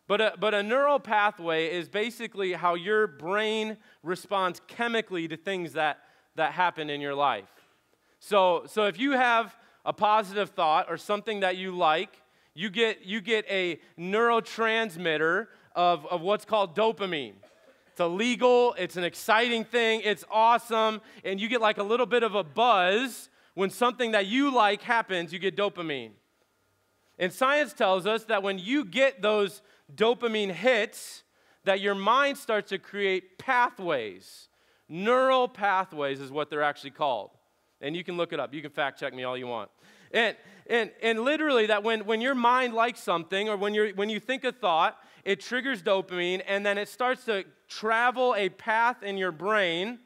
But 0.08 0.22
a, 0.22 0.34
but 0.40 0.54
a 0.54 0.64
neural 0.64 1.00
pathway 1.00 1.68
is 1.68 1.88
basically 1.88 2.54
how 2.54 2.74
your 2.76 3.06
brain 3.06 3.78
responds 4.04 4.62
chemically 4.68 5.28
to 5.28 5.38
things 5.38 5.74
that, 5.74 6.00
that 6.36 6.54
happen 6.54 6.90
in 6.90 7.02
your 7.02 7.14
life. 7.14 7.50
So, 8.20 8.64
so 8.66 8.86
if 8.86 8.98
you 9.00 9.12
have 9.12 9.56
a 9.86 9.94
positive 9.94 10.50
thought 10.50 10.88
or 10.90 10.98
something 10.98 11.42
that 11.42 11.58
you 11.58 11.76
like, 11.76 12.22
you 12.54 12.70
get, 12.70 13.06
you 13.06 13.22
get 13.22 13.46
a 13.50 13.80
neurotransmitter 14.00 15.48
of, 15.76 16.06
of 16.08 16.22
what's 16.22 16.46
called 16.46 16.76
dopamine. 16.76 17.36
It's 17.92 18.00
illegal, 18.00 18.76
it's 18.78 18.98
an 18.98 19.04
exciting 19.04 19.64
thing, 19.64 20.02
it's 20.04 20.26
awesome, 20.32 21.02
and 21.24 21.40
you 21.40 21.48
get 21.48 21.62
like 21.62 21.78
a 21.78 21.84
little 21.84 22.06
bit 22.06 22.24
of 22.24 22.34
a 22.34 22.44
buzz 22.44 23.30
when 23.54 23.70
something 23.70 24.12
that 24.12 24.26
you 24.26 24.54
like 24.54 24.82
happens, 24.82 25.32
you 25.34 25.40
get 25.40 25.56
dopamine. 25.56 26.12
And 27.20 27.34
science 27.34 27.74
tells 27.74 28.08
us 28.08 28.24
that 28.26 28.42
when 28.42 28.58
you 28.58 28.86
get 28.86 29.22
those 29.22 29.62
dopamine 29.94 30.52
hits, 30.52 31.24
that 31.66 31.82
your 31.82 31.94
mind 31.94 32.38
starts 32.38 32.70
to 32.70 32.80
create 32.80 33.38
pathways. 33.38 34.48
Neural 34.88 35.48
pathways 35.48 36.22
is 36.22 36.32
what 36.32 36.50
they're 36.50 36.64
actually 36.64 36.92
called. 36.92 37.32
And 37.82 37.96
you 37.96 38.04
can 38.04 38.18
look 38.18 38.34
it 38.34 38.40
up. 38.40 38.54
You 38.54 38.62
can 38.62 38.72
fact 38.72 39.00
check 39.00 39.14
me 39.14 39.24
all 39.26 39.38
you 39.38 39.48
want. 39.48 39.70
And, 40.12 40.36
and, 40.68 40.92
and 41.02 41.20
literally, 41.20 41.68
that 41.68 41.84
when, 41.84 42.06
when 42.06 42.22
your 42.22 42.36
mind 42.36 42.74
likes 42.74 43.02
something 43.02 43.50
or 43.50 43.58
when, 43.58 43.74
you're, 43.74 43.90
when 43.90 44.10
you 44.10 44.20
think 44.20 44.44
a 44.44 44.52
thought, 44.52 44.98
it 45.24 45.42
triggers 45.42 45.84
dopamine 45.84 46.42
and 46.48 46.66
then 46.66 46.78
it 46.78 46.88
starts 46.88 47.26
to 47.26 47.44
travel 47.68 48.34
a 48.36 48.50
path 48.50 49.04
in 49.04 49.18
your 49.18 49.32
brain 49.32 50.00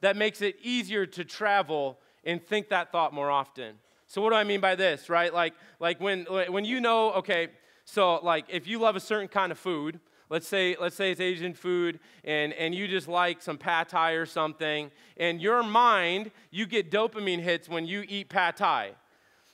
that 0.00 0.16
makes 0.16 0.42
it 0.42 0.56
easier 0.62 1.06
to 1.06 1.24
travel 1.24 1.98
and 2.24 2.44
think 2.44 2.70
that 2.70 2.90
thought 2.90 3.12
more 3.12 3.30
often. 3.30 3.76
So, 4.14 4.20
what 4.22 4.30
do 4.30 4.36
I 4.36 4.44
mean 4.44 4.60
by 4.60 4.76
this, 4.76 5.10
right? 5.10 5.34
Like, 5.34 5.54
like 5.80 6.00
when, 6.00 6.22
when 6.26 6.64
you 6.64 6.80
know, 6.80 7.10
okay, 7.14 7.48
so, 7.84 8.20
like, 8.22 8.44
if 8.48 8.68
you 8.68 8.78
love 8.78 8.94
a 8.94 9.00
certain 9.00 9.26
kind 9.26 9.50
of 9.50 9.58
food, 9.58 9.98
let's 10.30 10.46
say, 10.46 10.76
let's 10.80 10.94
say 10.94 11.10
it's 11.10 11.20
Asian 11.20 11.52
food, 11.52 11.98
and, 12.22 12.52
and 12.52 12.76
you 12.76 12.86
just 12.86 13.08
like 13.08 13.42
some 13.42 13.58
pad 13.58 13.88
thai 13.88 14.12
or 14.12 14.24
something, 14.24 14.92
and 15.16 15.42
your 15.42 15.64
mind, 15.64 16.30
you 16.52 16.64
get 16.64 16.92
dopamine 16.92 17.40
hits 17.40 17.68
when 17.68 17.86
you 17.86 18.04
eat 18.08 18.28
pad 18.28 18.56
thai. 18.56 18.92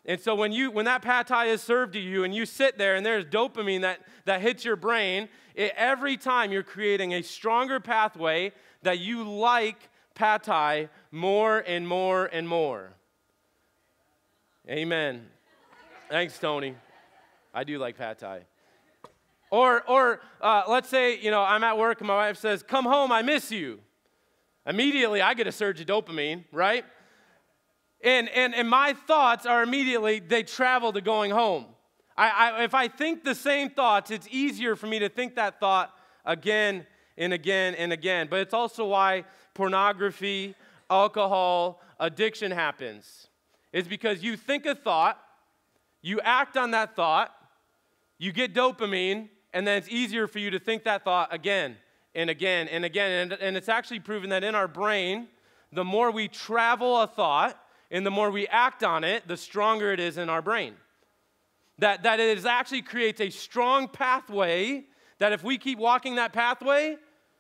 And 0.04 0.20
so 0.20 0.34
when 0.34 0.52
you 0.52 0.70
when 0.70 0.84
that 0.84 1.00
pad 1.00 1.26
thai 1.26 1.46
is 1.46 1.62
served 1.62 1.94
to 1.94 1.98
you 1.98 2.24
and 2.24 2.34
you 2.34 2.44
sit 2.44 2.76
there 2.76 2.96
and 2.96 3.06
there's 3.06 3.24
dopamine 3.24 3.80
that, 3.80 4.00
that 4.26 4.42
hits 4.42 4.62
your 4.62 4.76
brain, 4.76 5.30
it, 5.54 5.72
every 5.74 6.18
time 6.18 6.52
you're 6.52 6.62
creating 6.62 7.14
a 7.14 7.22
stronger 7.22 7.80
pathway 7.80 8.52
that 8.82 8.98
you 8.98 9.26
like 9.26 9.88
pad 10.14 10.42
thai 10.42 10.90
more 11.10 11.64
and 11.66 11.88
more 11.88 12.26
and 12.26 12.46
more. 12.46 12.92
Amen. 14.68 15.26
Thanks, 16.08 16.38
Tony. 16.38 16.75
I 17.54 17.64
do 17.64 17.78
like 17.78 17.96
pad 17.96 18.18
thai. 18.18 18.42
Or, 19.50 19.82
or 19.88 20.20
uh, 20.40 20.64
let's 20.68 20.88
say, 20.88 21.18
you 21.18 21.30
know, 21.30 21.42
I'm 21.42 21.64
at 21.64 21.76
work 21.76 22.00
and 22.00 22.08
my 22.08 22.14
wife 22.14 22.37
says, 22.37 22.62
Come 22.62 22.85
home, 22.85 23.11
I 23.11 23.23
miss 23.23 23.50
you. 23.50 23.80
Immediately, 24.66 25.23
I 25.23 25.35
get 25.35 25.46
a 25.46 25.52
surge 25.52 25.80
of 25.80 25.87
dopamine, 25.87 26.44
right? 26.52 26.85
And, 28.02 28.28
and, 28.28 28.54
and 28.54 28.68
my 28.68 28.92
thoughts 28.92 29.46
are 29.46 29.62
immediately, 29.62 30.20
they 30.20 30.42
travel 30.42 30.92
to 30.92 31.00
going 31.00 31.30
home. 31.30 31.66
I, 32.16 32.28
I, 32.28 32.64
if 32.64 32.75
I 32.75 32.88
think 32.88 33.25
the 33.25 33.35
same 33.35 33.70
thoughts, 33.70 34.11
it's 34.11 34.28
easier 34.30 34.76
for 34.76 34.87
me 34.87 34.99
to 35.00 35.08
think 35.08 35.37
that 35.37 35.58
thought 35.58 35.94
again 36.25 36.87
and 37.16 37.32
again 37.32 37.75
and 37.75 37.92
again. 37.92 38.28
But 38.30 38.40
it's 38.40 38.54
also 38.54 38.87
why 38.87 39.25
pornography, 39.54 40.54
alcohol, 40.90 41.80
addiction 41.99 42.50
happens. 42.50 43.29
It's 43.72 43.88
because 43.88 44.22
you 44.22 44.36
think 44.36 44.66
a 44.66 44.74
thought, 44.74 45.18
you 46.02 46.20
act 46.20 46.56
on 46.56 46.72
that 46.72 46.96
thought, 46.96 47.32
you 48.18 48.32
get 48.32 48.54
dopamine, 48.54 49.28
and 49.52 49.66
then 49.66 49.78
it's 49.78 49.88
easier 49.88 50.26
for 50.26 50.38
you 50.38 50.50
to 50.50 50.58
think 50.58 50.84
that 50.84 51.04
thought 51.04 51.32
again 51.32 51.76
and 52.14 52.30
again 52.30 52.68
and 52.68 52.84
again. 52.84 53.32
And, 53.32 53.40
and 53.40 53.56
it's 53.56 53.68
actually 53.68 54.00
proven 54.00 54.30
that 54.30 54.44
in 54.44 54.54
our 54.54 54.68
brain, 54.68 55.28
the 55.72 55.84
more 55.84 56.10
we 56.10 56.28
travel 56.28 57.00
a 57.00 57.06
thought 57.06 57.60
and 57.90 58.04
the 58.04 58.10
more 58.10 58.30
we 58.30 58.46
act 58.48 58.82
on 58.82 59.04
it, 59.04 59.26
the 59.26 59.36
stronger 59.36 59.92
it 59.92 60.00
is 60.00 60.18
in 60.18 60.28
our 60.28 60.42
brain. 60.42 60.74
That, 61.78 62.02
that 62.02 62.20
it 62.20 62.44
actually 62.44 62.82
creates 62.82 63.20
a 63.20 63.30
strong 63.30 63.88
pathway 63.88 64.84
that 65.18 65.32
if 65.32 65.42
we 65.42 65.58
keep 65.58 65.78
walking 65.78 66.16
that 66.16 66.32
pathway, 66.32 66.96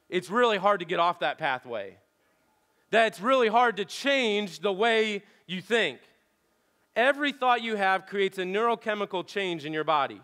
it's 0.08 0.30
really 0.30 0.58
hard 0.58 0.80
to 0.80 0.86
get 0.86 0.98
off 0.98 1.20
that 1.20 1.38
pathway. 1.38 1.96
That 2.90 3.06
it's 3.08 3.20
really 3.20 3.48
hard 3.48 3.76
to 3.76 3.84
change 3.84 4.60
the 4.60 4.72
way 4.72 5.22
you 5.46 5.60
think. 5.60 6.00
Every 6.96 7.32
thought 7.32 7.62
you 7.62 7.76
have 7.76 8.06
creates 8.06 8.38
a 8.38 8.42
neurochemical 8.42 9.26
change 9.26 9.64
in 9.64 9.72
your 9.72 9.84
body. 9.84 10.20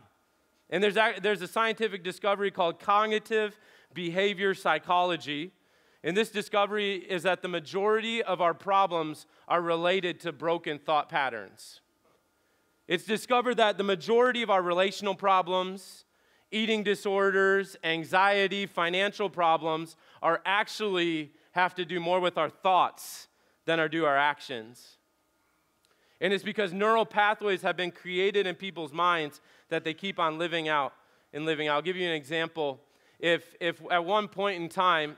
And 0.69 0.83
there's 0.83 0.97
a, 0.97 1.15
there's 1.23 1.43
a 1.43 1.49
scientific 1.49 2.03
discovery 2.03 2.51
called 2.51 2.81
cognitive 2.81 3.59
behavior 3.95 4.53
psychology. 4.55 5.53
And 6.03 6.17
this 6.17 6.31
discovery 6.31 6.97
is 6.97 7.23
that 7.23 7.43
the 7.43 7.49
majority 7.49 8.23
of 8.23 8.41
our 8.41 8.55
problems 8.55 9.27
are 9.49 9.61
related 9.61 10.21
to 10.21 10.33
broken 10.33 10.79
thought 10.79 11.09
patterns. 11.09 11.81
It's 12.89 13.05
discovered 13.05 13.57
that 13.57 13.79
the 13.79 13.85
majority 13.85 14.43
of 14.43 14.51
our 14.51 14.63
relational 14.63 15.15
problems, 15.15 16.05
eating 16.51 16.83
disorders, 16.83 17.77
anxiety, 17.83 18.67
financial 18.67 19.29
problems 19.29 19.97
are 20.23 20.41
actually 20.45 21.33
have 21.53 21.75
to 21.77 21.85
do 21.85 21.99
more 21.99 22.21
with 22.21 22.39
our 22.39 22.51
thoughts 22.51 23.29
than 23.65 23.81
are 23.81 23.89
do 23.89 24.05
our 24.05 24.17
actions. 24.17 24.96
And 26.21 26.33
it's 26.33 26.45
because 26.45 26.73
neural 26.73 27.05
pathways 27.05 27.63
have 27.63 27.77
been 27.77 27.91
created 27.91 28.47
in 28.47 28.55
people's 28.55 28.93
minds 28.93 29.41
that 29.69 29.85
they 29.85 29.95
keep 29.95 30.19
on 30.19 30.39
living 30.39 30.69
out 30.69 30.95
and 31.33 31.45
living 31.45 31.69
out. 31.69 31.77
I'll 31.77 31.83
give 31.83 31.97
you 31.97 32.07
an 32.09 32.15
example. 32.15 32.81
If, 33.19 33.55
if 33.61 33.81
at 33.91 34.05
one 34.05 34.29
point 34.29 34.63
in 34.63 34.69
time, 34.69 35.17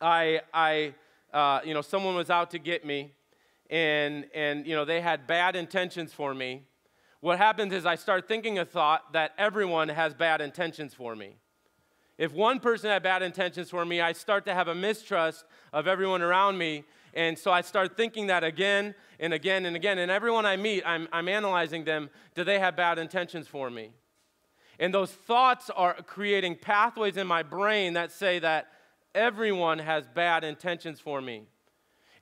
I, 0.00 0.40
I 0.52 0.94
uh, 1.32 1.60
you 1.64 1.74
know, 1.74 1.82
someone 1.82 2.14
was 2.14 2.30
out 2.30 2.50
to 2.50 2.58
get 2.58 2.84
me, 2.84 3.12
and, 3.68 4.26
and, 4.34 4.66
you 4.66 4.74
know, 4.74 4.84
they 4.84 5.00
had 5.00 5.26
bad 5.26 5.54
intentions 5.54 6.12
for 6.12 6.34
me, 6.34 6.62
what 7.20 7.38
happens 7.38 7.72
is 7.72 7.84
I 7.84 7.96
start 7.96 8.26
thinking 8.26 8.58
a 8.58 8.64
thought 8.64 9.12
that 9.12 9.32
everyone 9.36 9.88
has 9.88 10.14
bad 10.14 10.40
intentions 10.40 10.94
for 10.94 11.14
me. 11.14 11.36
If 12.16 12.32
one 12.32 12.60
person 12.60 12.90
had 12.90 13.02
bad 13.02 13.22
intentions 13.22 13.70
for 13.70 13.84
me, 13.84 14.00
I 14.00 14.12
start 14.12 14.44
to 14.46 14.54
have 14.54 14.68
a 14.68 14.74
mistrust 14.74 15.44
of 15.72 15.86
everyone 15.86 16.22
around 16.22 16.58
me. 16.58 16.84
And 17.14 17.38
so 17.38 17.50
I 17.50 17.60
start 17.60 17.96
thinking 17.96 18.28
that 18.28 18.44
again 18.44 18.94
and 19.18 19.34
again 19.34 19.66
and 19.66 19.76
again. 19.76 19.98
And 19.98 20.10
everyone 20.10 20.46
I 20.46 20.56
meet, 20.56 20.82
I'm, 20.86 21.08
I'm 21.12 21.28
analyzing 21.28 21.84
them. 21.84 22.10
Do 22.34 22.44
they 22.44 22.58
have 22.58 22.76
bad 22.76 22.98
intentions 22.98 23.48
for 23.48 23.70
me? 23.70 23.90
And 24.78 24.94
those 24.94 25.10
thoughts 25.10 25.70
are 25.70 25.94
creating 26.02 26.56
pathways 26.56 27.16
in 27.16 27.26
my 27.26 27.42
brain 27.42 27.94
that 27.94 28.12
say 28.12 28.38
that 28.38 28.68
everyone 29.14 29.78
has 29.78 30.06
bad 30.06 30.44
intentions 30.44 31.00
for 31.00 31.20
me. 31.20 31.44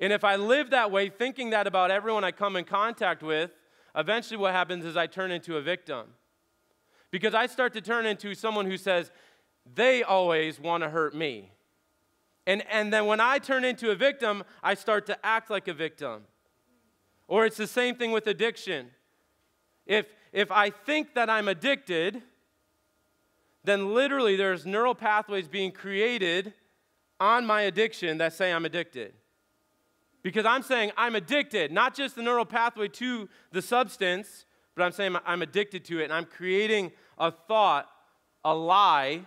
And 0.00 0.12
if 0.12 0.24
I 0.24 0.36
live 0.36 0.70
that 0.70 0.90
way, 0.90 1.08
thinking 1.08 1.50
that 1.50 1.66
about 1.66 1.90
everyone 1.90 2.24
I 2.24 2.32
come 2.32 2.56
in 2.56 2.64
contact 2.64 3.22
with, 3.22 3.50
eventually 3.94 4.36
what 4.36 4.52
happens 4.52 4.84
is 4.84 4.96
I 4.96 5.06
turn 5.06 5.30
into 5.30 5.56
a 5.56 5.62
victim. 5.62 6.06
Because 7.10 7.34
I 7.34 7.46
start 7.46 7.72
to 7.74 7.80
turn 7.80 8.06
into 8.06 8.34
someone 8.34 8.66
who 8.66 8.76
says, 8.76 9.10
they 9.74 10.02
always 10.02 10.60
want 10.60 10.82
to 10.82 10.90
hurt 10.90 11.14
me. 11.14 11.52
And, 12.48 12.64
and 12.70 12.90
then 12.90 13.04
when 13.04 13.20
I 13.20 13.38
turn 13.38 13.62
into 13.62 13.90
a 13.90 13.94
victim, 13.94 14.42
I 14.62 14.72
start 14.72 15.04
to 15.06 15.18
act 15.24 15.50
like 15.50 15.68
a 15.68 15.74
victim. 15.74 16.22
Or 17.28 17.44
it's 17.44 17.58
the 17.58 17.66
same 17.66 17.94
thing 17.94 18.10
with 18.10 18.26
addiction. 18.26 18.86
If, 19.84 20.06
if 20.32 20.50
I 20.50 20.70
think 20.70 21.14
that 21.14 21.28
I'm 21.28 21.46
addicted, 21.46 22.22
then 23.64 23.92
literally 23.92 24.34
there's 24.34 24.64
neural 24.64 24.94
pathways 24.94 25.46
being 25.46 25.72
created 25.72 26.54
on 27.20 27.44
my 27.44 27.62
addiction 27.62 28.16
that 28.16 28.32
say 28.32 28.50
I'm 28.50 28.64
addicted. 28.64 29.12
Because 30.22 30.46
I'm 30.46 30.62
saying 30.62 30.92
I'm 30.96 31.16
addicted, 31.16 31.70
not 31.70 31.94
just 31.94 32.16
the 32.16 32.22
neural 32.22 32.46
pathway 32.46 32.88
to 32.88 33.28
the 33.52 33.60
substance, 33.60 34.46
but 34.74 34.84
I'm 34.84 34.92
saying 34.92 35.14
I'm 35.26 35.42
addicted 35.42 35.84
to 35.84 36.00
it, 36.00 36.04
and 36.04 36.14
I'm 36.14 36.24
creating 36.24 36.92
a 37.18 37.30
thought, 37.30 37.90
a 38.42 38.54
lie 38.54 39.26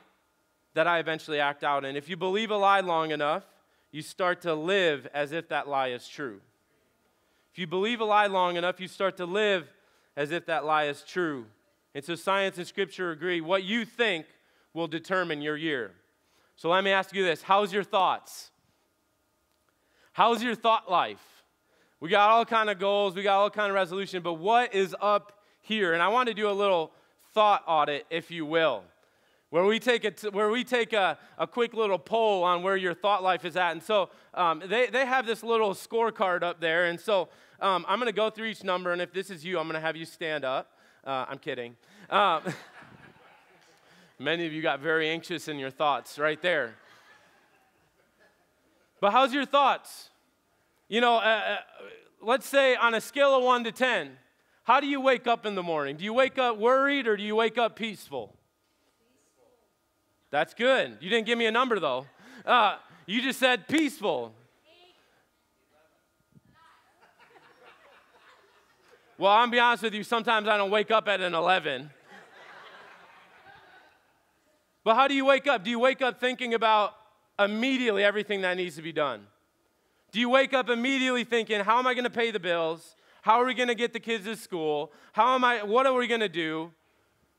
that 0.73 0.87
I 0.87 0.99
eventually 0.99 1.39
act 1.39 1.63
out 1.63 1.85
And 1.85 1.97
If 1.97 2.09
you 2.09 2.17
believe 2.17 2.51
a 2.51 2.57
lie 2.57 2.79
long 2.79 3.11
enough, 3.11 3.43
you 3.91 4.01
start 4.01 4.41
to 4.41 4.53
live 4.53 5.07
as 5.13 5.31
if 5.31 5.49
that 5.49 5.67
lie 5.67 5.89
is 5.89 6.07
true. 6.07 6.39
If 7.51 7.59
you 7.59 7.67
believe 7.67 7.99
a 7.99 8.05
lie 8.05 8.27
long 8.27 8.55
enough, 8.55 8.79
you 8.79 8.87
start 8.87 9.17
to 9.17 9.25
live 9.25 9.67
as 10.15 10.31
if 10.31 10.45
that 10.45 10.63
lie 10.63 10.85
is 10.85 11.03
true. 11.03 11.45
And 11.93 12.03
so 12.03 12.15
science 12.15 12.57
and 12.57 12.65
scripture 12.65 13.11
agree 13.11 13.41
what 13.41 13.63
you 13.63 13.83
think 13.83 14.25
will 14.73 14.87
determine 14.87 15.41
your 15.41 15.57
year. 15.57 15.91
So 16.55 16.69
let 16.69 16.83
me 16.83 16.91
ask 16.91 17.13
you 17.13 17.23
this 17.25 17.41
how's 17.41 17.73
your 17.73 17.83
thoughts? 17.83 18.51
How's 20.13 20.41
your 20.41 20.55
thought 20.55 20.89
life? 20.89 21.43
We 21.99 22.09
got 22.09 22.29
all 22.29 22.45
kind 22.45 22.69
of 22.69 22.79
goals, 22.79 23.13
we 23.13 23.23
got 23.23 23.39
all 23.39 23.49
kind 23.49 23.69
of 23.69 23.75
resolution, 23.75 24.23
but 24.23 24.35
what 24.35 24.73
is 24.73 24.95
up 25.01 25.33
here? 25.61 25.93
And 25.93 26.01
I 26.01 26.07
want 26.07 26.29
to 26.29 26.33
do 26.33 26.49
a 26.49 26.51
little 26.51 26.91
thought 27.33 27.63
audit, 27.67 28.05
if 28.09 28.31
you 28.31 28.45
will 28.45 28.83
where 29.51 29.65
we 29.65 29.79
take, 29.79 30.05
a, 30.05 30.29
where 30.31 30.49
we 30.49 30.63
take 30.63 30.93
a, 30.93 31.17
a 31.37 31.45
quick 31.45 31.73
little 31.73 31.99
poll 31.99 32.43
on 32.43 32.63
where 32.63 32.77
your 32.77 32.93
thought 32.93 33.21
life 33.21 33.43
is 33.43 33.57
at. 33.57 33.73
And 33.73 33.83
so 33.83 34.09
um, 34.33 34.63
they, 34.65 34.87
they 34.87 35.05
have 35.05 35.25
this 35.25 35.43
little 35.43 35.73
scorecard 35.73 36.41
up 36.41 36.61
there. 36.61 36.85
And 36.85 36.97
so 36.99 37.27
um, 37.59 37.85
I'm 37.87 37.99
going 37.99 38.07
to 38.07 38.15
go 38.15 38.29
through 38.29 38.47
each 38.47 38.63
number, 38.63 38.91
and 38.91 39.01
if 39.01 39.13
this 39.13 39.29
is 39.29 39.45
you, 39.45 39.59
I'm 39.59 39.67
going 39.67 39.75
to 39.75 39.85
have 39.85 39.97
you 39.97 40.05
stand 40.05 40.45
up. 40.45 40.71
Uh, 41.05 41.25
I'm 41.27 41.37
kidding. 41.37 41.75
Um, 42.09 42.41
many 44.19 44.47
of 44.47 44.53
you 44.53 44.61
got 44.61 44.79
very 44.79 45.09
anxious 45.09 45.49
in 45.49 45.59
your 45.59 45.69
thoughts 45.69 46.17
right 46.17 46.41
there. 46.41 46.73
But 49.01 49.11
how's 49.11 49.33
your 49.33 49.45
thoughts? 49.45 50.11
You 50.87 51.01
know, 51.01 51.15
uh, 51.15 51.19
uh, 51.19 51.57
let's 52.21 52.47
say 52.47 52.75
on 52.77 52.93
a 52.93 53.01
scale 53.01 53.35
of 53.35 53.43
1 53.43 53.65
to 53.65 53.73
10, 53.73 54.11
how 54.63 54.79
do 54.79 54.87
you 54.87 55.01
wake 55.01 55.27
up 55.27 55.45
in 55.45 55.55
the 55.55 55.63
morning? 55.63 55.97
Do 55.97 56.05
you 56.05 56.13
wake 56.13 56.37
up 56.37 56.57
worried 56.57 57.05
or 57.05 57.17
do 57.17 57.23
you 57.23 57.35
wake 57.35 57.57
up 57.57 57.75
peaceful? 57.75 58.33
That's 60.31 60.53
good. 60.53 60.97
You 61.01 61.09
didn't 61.09 61.25
give 61.25 61.37
me 61.37 61.45
a 61.45 61.51
number 61.51 61.79
though. 61.79 62.07
Uh, 62.45 62.77
you 63.05 63.21
just 63.21 63.37
said 63.37 63.67
peaceful. 63.67 64.33
Well, 69.17 69.31
I'm 69.31 69.51
be 69.51 69.59
honest 69.59 69.83
with 69.83 69.93
you, 69.93 70.03
sometimes 70.03 70.47
I 70.47 70.57
don't 70.57 70.71
wake 70.71 70.89
up 70.89 71.07
at 71.07 71.21
an 71.21 71.35
11. 71.35 71.91
but 74.83 74.95
how 74.95 75.07
do 75.07 75.13
you 75.13 75.25
wake 75.25 75.45
up? 75.45 75.63
Do 75.63 75.69
you 75.69 75.77
wake 75.77 76.01
up 76.01 76.19
thinking 76.19 76.55
about 76.55 76.93
immediately 77.37 78.03
everything 78.03 78.41
that 78.41 78.57
needs 78.57 78.77
to 78.77 78.81
be 78.81 78.91
done? 78.91 79.27
Do 80.11 80.19
you 80.19 80.29
wake 80.29 80.53
up 80.53 80.69
immediately 80.69 81.23
thinking, 81.23 81.59
how 81.59 81.77
am 81.77 81.85
I 81.85 81.93
going 81.93 82.05
to 82.05 82.09
pay 82.09 82.31
the 82.31 82.39
bills? 82.39 82.95
How 83.21 83.39
are 83.39 83.45
we 83.45 83.53
going 83.53 83.67
to 83.67 83.75
get 83.75 83.93
the 83.93 83.99
kids 83.99 84.25
to 84.25 84.35
school? 84.35 84.91
How 85.13 85.35
am 85.35 85.43
I, 85.43 85.61
what 85.61 85.85
are 85.85 85.93
we 85.93 86.07
going 86.07 86.21
to 86.21 86.29
do? 86.29 86.71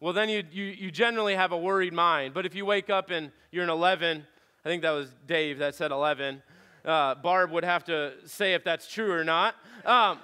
Well, 0.02 0.12
then 0.12 0.28
you, 0.28 0.42
you, 0.50 0.64
you 0.64 0.90
generally 0.90 1.36
have 1.36 1.52
a 1.52 1.56
worried 1.56 1.92
mind. 1.92 2.34
But 2.34 2.44
if 2.44 2.56
you 2.56 2.66
wake 2.66 2.90
up 2.90 3.12
and 3.12 3.30
you're 3.52 3.62
an 3.62 3.70
11, 3.70 4.26
I 4.64 4.68
think 4.68 4.82
that 4.82 4.90
was 4.90 5.14
Dave 5.28 5.60
that 5.60 5.76
said 5.76 5.92
11, 5.92 6.42
uh, 6.84 7.14
Barb 7.14 7.52
would 7.52 7.62
have 7.62 7.84
to 7.84 8.14
say 8.26 8.54
if 8.54 8.64
that's 8.64 8.92
true 8.92 9.12
or 9.12 9.22
not. 9.22 9.54
Um, 9.84 10.18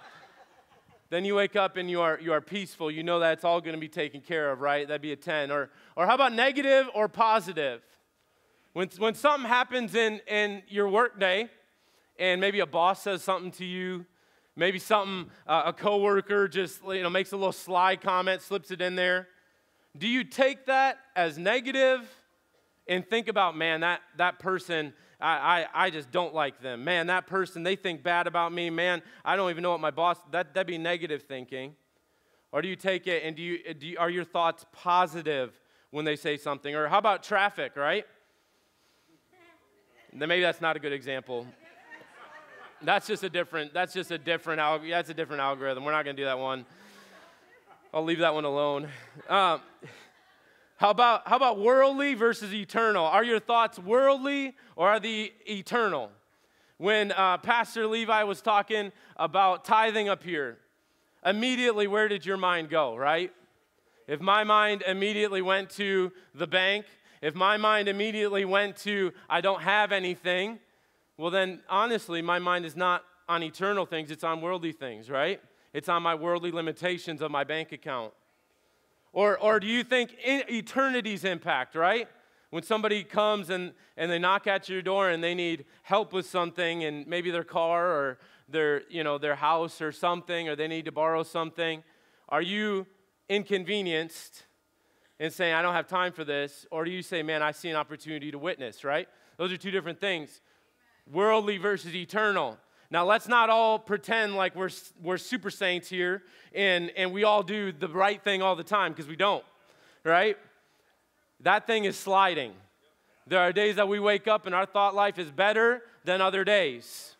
then 1.10 1.24
you 1.24 1.36
wake 1.36 1.54
up 1.54 1.76
and 1.76 1.88
you 1.88 2.00
are, 2.00 2.18
you 2.20 2.32
are 2.32 2.40
peaceful. 2.40 2.90
You 2.90 3.04
know 3.04 3.20
that 3.20 3.34
it's 3.34 3.44
all 3.44 3.60
going 3.60 3.76
to 3.76 3.80
be 3.80 3.88
taken 3.88 4.20
care 4.20 4.50
of, 4.50 4.60
right? 4.60 4.88
That'd 4.88 5.00
be 5.00 5.12
a 5.12 5.16
10. 5.16 5.52
Or, 5.52 5.70
or 5.94 6.06
how 6.06 6.16
about 6.16 6.32
negative 6.32 6.90
or 6.92 7.08
positive? 7.08 7.80
When, 8.72 8.88
when 8.98 9.14
something 9.14 9.48
happens 9.48 9.94
in, 9.94 10.20
in 10.26 10.64
your 10.66 10.88
workday, 10.88 11.48
and 12.18 12.40
maybe 12.40 12.58
a 12.58 12.66
boss 12.66 13.04
says 13.04 13.22
something 13.22 13.52
to 13.52 13.64
you, 13.64 14.06
maybe 14.56 14.80
something, 14.80 15.30
uh, 15.46 15.62
a 15.66 15.72
coworker 15.72 16.48
just 16.48 16.82
you 16.84 17.04
know, 17.04 17.10
makes 17.10 17.30
a 17.30 17.36
little 17.36 17.52
sly 17.52 17.94
comment, 17.94 18.42
slips 18.42 18.72
it 18.72 18.80
in 18.80 18.96
there, 18.96 19.28
do 19.98 20.06
you 20.06 20.24
take 20.24 20.66
that 20.66 20.98
as 21.16 21.38
negative 21.38 22.08
and 22.86 23.06
think 23.06 23.28
about, 23.28 23.56
man, 23.56 23.80
that, 23.80 24.00
that 24.16 24.38
person, 24.38 24.92
I, 25.20 25.66
I, 25.74 25.86
I 25.86 25.90
just 25.90 26.10
don't 26.10 26.34
like 26.34 26.60
them. 26.62 26.84
Man, 26.84 27.08
that 27.08 27.26
person, 27.26 27.62
they 27.62 27.76
think 27.76 28.02
bad 28.02 28.26
about 28.26 28.52
me. 28.52 28.70
Man, 28.70 29.02
I 29.24 29.36
don't 29.36 29.50
even 29.50 29.62
know 29.62 29.72
what 29.72 29.80
my 29.80 29.90
boss, 29.90 30.18
that, 30.30 30.54
that'd 30.54 30.66
be 30.66 30.78
negative 30.78 31.24
thinking. 31.24 31.74
Or 32.50 32.62
do 32.62 32.68
you 32.68 32.76
take 32.76 33.06
it 33.06 33.24
and 33.24 33.36
do 33.36 33.42
you, 33.42 33.74
do 33.74 33.86
you, 33.86 33.98
are 33.98 34.08
your 34.08 34.24
thoughts 34.24 34.64
positive 34.72 35.52
when 35.90 36.04
they 36.04 36.16
say 36.16 36.36
something? 36.36 36.74
Or 36.74 36.88
how 36.88 36.98
about 36.98 37.22
traffic, 37.22 37.76
right? 37.76 38.06
Then 40.12 40.28
maybe 40.28 40.40
that's 40.40 40.62
not 40.62 40.76
a 40.76 40.78
good 40.78 40.94
example. 40.94 41.46
That's 42.80 43.06
just 43.06 43.22
a 43.24 43.28
different, 43.28 43.74
that's 43.74 43.92
just 43.92 44.10
a 44.10 44.18
different, 44.18 44.60
that's 44.88 45.10
a 45.10 45.14
different 45.14 45.42
algorithm. 45.42 45.84
We're 45.84 45.92
not 45.92 46.04
going 46.04 46.16
to 46.16 46.22
do 46.22 46.26
that 46.26 46.38
one. 46.38 46.64
I'll 47.92 48.04
leave 48.04 48.18
that 48.18 48.34
one 48.34 48.44
alone. 48.44 48.88
Um, 49.30 49.62
how 50.76 50.90
about 50.90 51.26
how 51.26 51.36
about 51.36 51.58
worldly 51.58 52.12
versus 52.14 52.52
eternal? 52.52 53.04
Are 53.04 53.24
your 53.24 53.40
thoughts 53.40 53.78
worldly 53.78 54.54
or 54.76 54.88
are 54.90 55.00
they 55.00 55.32
eternal? 55.46 56.10
When 56.76 57.12
uh, 57.12 57.38
Pastor 57.38 57.86
Levi 57.86 58.24
was 58.24 58.42
talking 58.42 58.92
about 59.16 59.64
tithing 59.64 60.08
up 60.08 60.22
here, 60.22 60.58
immediately 61.24 61.86
where 61.86 62.08
did 62.08 62.26
your 62.26 62.36
mind 62.36 62.68
go? 62.68 62.94
Right? 62.94 63.32
If 64.06 64.20
my 64.20 64.44
mind 64.44 64.82
immediately 64.86 65.40
went 65.40 65.70
to 65.70 66.12
the 66.34 66.46
bank, 66.46 66.84
if 67.22 67.34
my 67.34 67.56
mind 67.56 67.88
immediately 67.88 68.44
went 68.44 68.76
to 68.78 69.12
I 69.30 69.40
don't 69.40 69.62
have 69.62 69.92
anything, 69.92 70.58
well 71.16 71.30
then 71.30 71.60
honestly 71.70 72.20
my 72.20 72.38
mind 72.38 72.66
is 72.66 72.76
not 72.76 73.02
on 73.30 73.42
eternal 73.42 73.86
things; 73.86 74.10
it's 74.10 74.24
on 74.24 74.42
worldly 74.42 74.72
things, 74.72 75.08
right? 75.08 75.40
It's 75.72 75.88
on 75.88 76.02
my 76.02 76.14
worldly 76.14 76.50
limitations 76.50 77.20
of 77.22 77.30
my 77.30 77.44
bank 77.44 77.72
account? 77.72 78.12
Or, 79.12 79.38
or 79.38 79.58
do 79.58 79.66
you 79.66 79.84
think 79.84 80.14
eternity's 80.24 81.24
impact, 81.24 81.74
right? 81.74 82.08
When 82.50 82.62
somebody 82.62 83.04
comes 83.04 83.50
and, 83.50 83.72
and 83.96 84.10
they 84.10 84.18
knock 84.18 84.46
at 84.46 84.68
your 84.68 84.82
door 84.82 85.10
and 85.10 85.22
they 85.22 85.34
need 85.34 85.66
help 85.82 86.12
with 86.12 86.26
something 86.26 86.84
and 86.84 87.06
maybe 87.06 87.30
their 87.30 87.44
car 87.44 87.90
or 87.90 88.18
their, 88.48 88.82
you 88.88 89.04
know, 89.04 89.18
their 89.18 89.34
house 89.34 89.82
or 89.82 89.92
something, 89.92 90.48
or 90.48 90.56
they 90.56 90.68
need 90.68 90.86
to 90.86 90.92
borrow 90.92 91.22
something, 91.22 91.82
are 92.28 92.42
you 92.42 92.86
inconvenienced 93.28 94.44
and 95.20 95.32
saying, 95.32 95.52
I 95.52 95.62
don't 95.62 95.74
have 95.74 95.86
time 95.86 96.12
for 96.12 96.24
this? 96.24 96.66
Or 96.70 96.84
do 96.84 96.90
you 96.90 97.02
say, 97.02 97.22
man, 97.22 97.42
I 97.42 97.52
see 97.52 97.68
an 97.68 97.76
opportunity 97.76 98.30
to 98.30 98.38
witness, 98.38 98.84
right? 98.84 99.08
Those 99.36 99.52
are 99.52 99.56
two 99.56 99.70
different 99.70 100.00
things. 100.00 100.40
Worldly 101.10 101.58
versus 101.58 101.94
eternal. 101.94 102.58
Now, 102.90 103.04
let's 103.04 103.28
not 103.28 103.50
all 103.50 103.78
pretend 103.78 104.34
like 104.34 104.56
we're, 104.56 104.70
we're 105.02 105.18
super 105.18 105.50
saints 105.50 105.88
here 105.88 106.22
and, 106.54 106.90
and 106.96 107.12
we 107.12 107.24
all 107.24 107.42
do 107.42 107.70
the 107.70 107.88
right 107.88 108.22
thing 108.22 108.40
all 108.40 108.56
the 108.56 108.64
time 108.64 108.92
because 108.92 109.06
we 109.06 109.16
don't, 109.16 109.44
right? 110.04 110.38
That 111.40 111.66
thing 111.66 111.84
is 111.84 111.96
sliding. 111.96 112.52
There 113.26 113.40
are 113.40 113.52
days 113.52 113.76
that 113.76 113.88
we 113.88 114.00
wake 114.00 114.26
up 114.26 114.46
and 114.46 114.54
our 114.54 114.64
thought 114.64 114.94
life 114.94 115.18
is 115.18 115.30
better 115.30 115.82
than 116.04 116.22
other 116.22 116.44
days. 116.44 117.16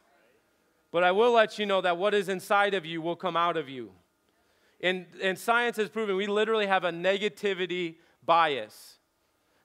But 0.90 1.04
I 1.04 1.12
will 1.12 1.32
let 1.32 1.58
you 1.58 1.66
know 1.66 1.82
that 1.82 1.98
what 1.98 2.14
is 2.14 2.30
inside 2.30 2.72
of 2.72 2.86
you 2.86 3.02
will 3.02 3.16
come 3.16 3.36
out 3.36 3.58
of 3.58 3.68
you. 3.68 3.90
And, 4.80 5.04
and 5.22 5.38
science 5.38 5.76
has 5.76 5.90
proven 5.90 6.16
we 6.16 6.26
literally 6.26 6.66
have 6.66 6.84
a 6.84 6.90
negativity 6.90 7.96
bias. 8.24 8.96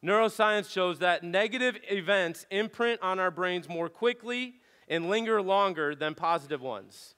Neuroscience 0.04 0.70
shows 0.70 1.00
that 1.00 1.24
negative 1.24 1.78
events 1.90 2.46
imprint 2.52 3.02
on 3.02 3.20
our 3.20 3.32
brains 3.32 3.70
more 3.70 3.88
quickly 3.88 4.56
and 4.88 5.10
linger 5.10 5.42
longer 5.42 5.96
than 5.96 6.16
positive 6.16 6.62
ones. 6.62 7.16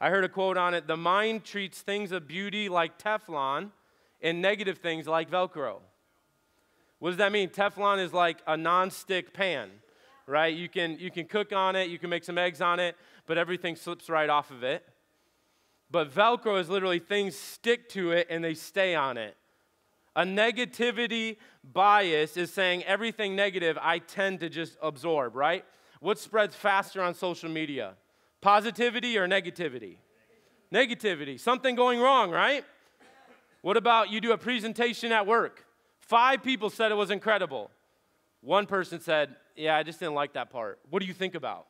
I 0.00 0.10
heard 0.10 0.24
a 0.24 0.28
quote 0.28 0.56
on 0.56 0.74
it 0.74 0.86
the 0.86 0.96
mind 0.96 1.44
treats 1.44 1.80
things 1.80 2.12
of 2.12 2.28
beauty 2.28 2.68
like 2.68 2.98
Teflon 2.98 3.70
and 4.20 4.42
negative 4.42 4.78
things 4.78 5.06
like 5.06 5.30
Velcro. 5.30 5.78
What 6.98 7.10
does 7.10 7.18
that 7.18 7.32
mean? 7.32 7.48
Teflon 7.48 7.98
is 8.04 8.12
like 8.12 8.38
a 8.46 8.56
non-stick 8.56 9.32
pan, 9.32 9.70
right? 10.26 10.54
You 10.54 10.68
can, 10.68 10.98
you 10.98 11.10
can 11.10 11.26
cook 11.26 11.52
on 11.52 11.76
it, 11.76 11.88
you 11.88 11.98
can 11.98 12.10
make 12.10 12.24
some 12.24 12.38
eggs 12.38 12.60
on 12.60 12.80
it, 12.80 12.96
but 13.26 13.38
everything 13.38 13.76
slips 13.76 14.08
right 14.08 14.28
off 14.28 14.50
of 14.50 14.62
it. 14.62 14.84
But 15.90 16.12
Velcro 16.12 16.60
is 16.60 16.68
literally 16.68 16.98
things 16.98 17.36
stick 17.36 17.88
to 17.90 18.12
it 18.12 18.26
and 18.30 18.42
they 18.42 18.54
stay 18.54 18.94
on 18.94 19.16
it. 19.16 19.36
A 20.16 20.22
negativity 20.22 21.36
bias 21.62 22.36
is 22.36 22.52
saying 22.52 22.82
everything 22.84 23.36
negative 23.36 23.78
I 23.80 24.00
tend 24.00 24.40
to 24.40 24.48
just 24.48 24.76
absorb, 24.82 25.36
right? 25.36 25.64
What 26.00 26.18
spreads 26.18 26.54
faster 26.54 27.02
on 27.02 27.14
social 27.14 27.50
media? 27.50 27.94
Positivity 28.40 29.18
or 29.18 29.26
negativity? 29.26 29.96
Negativity. 30.72 31.40
Something 31.40 31.74
going 31.74 32.00
wrong, 32.00 32.30
right? 32.30 32.64
What 33.62 33.76
about 33.76 34.10
you 34.10 34.20
do 34.20 34.32
a 34.32 34.38
presentation 34.38 35.12
at 35.12 35.26
work? 35.26 35.64
Five 35.98 36.42
people 36.42 36.70
said 36.70 36.92
it 36.92 36.96
was 36.96 37.10
incredible. 37.10 37.70
One 38.40 38.66
person 38.66 39.00
said, 39.00 39.34
Yeah, 39.56 39.76
I 39.76 39.82
just 39.82 39.98
didn't 39.98 40.14
like 40.14 40.34
that 40.34 40.50
part. 40.50 40.78
What 40.88 41.00
do 41.00 41.06
you 41.06 41.14
think 41.14 41.34
about? 41.34 41.66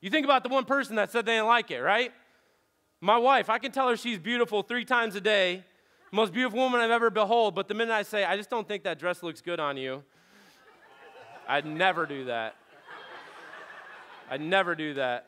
You 0.00 0.10
think 0.10 0.24
about 0.24 0.42
the 0.42 0.48
one 0.48 0.64
person 0.64 0.96
that 0.96 1.10
said 1.10 1.26
they 1.26 1.32
didn't 1.32 1.46
like 1.46 1.70
it, 1.70 1.80
right? 1.80 2.12
My 3.00 3.16
wife, 3.16 3.48
I 3.48 3.58
can 3.58 3.72
tell 3.72 3.88
her 3.88 3.96
she's 3.96 4.18
beautiful 4.18 4.62
three 4.62 4.84
times 4.84 5.16
a 5.16 5.20
day, 5.20 5.64
most 6.12 6.32
beautiful 6.32 6.58
woman 6.58 6.80
I've 6.80 6.90
ever 6.90 7.10
behold, 7.10 7.54
but 7.54 7.68
the 7.68 7.74
minute 7.74 7.92
I 7.92 8.02
say, 8.02 8.24
I 8.24 8.36
just 8.36 8.50
don't 8.50 8.66
think 8.66 8.84
that 8.84 8.98
dress 8.98 9.22
looks 9.22 9.40
good 9.40 9.60
on 9.60 9.76
you, 9.76 10.02
I'd 11.48 11.64
never 11.64 12.06
do 12.06 12.26
that. 12.26 12.56
I'd 14.30 14.42
never 14.42 14.74
do 14.74 14.94
that. 14.94 15.26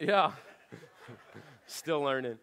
Yeah. 0.00 0.32
Still 1.66 2.00
learning. 2.00 2.38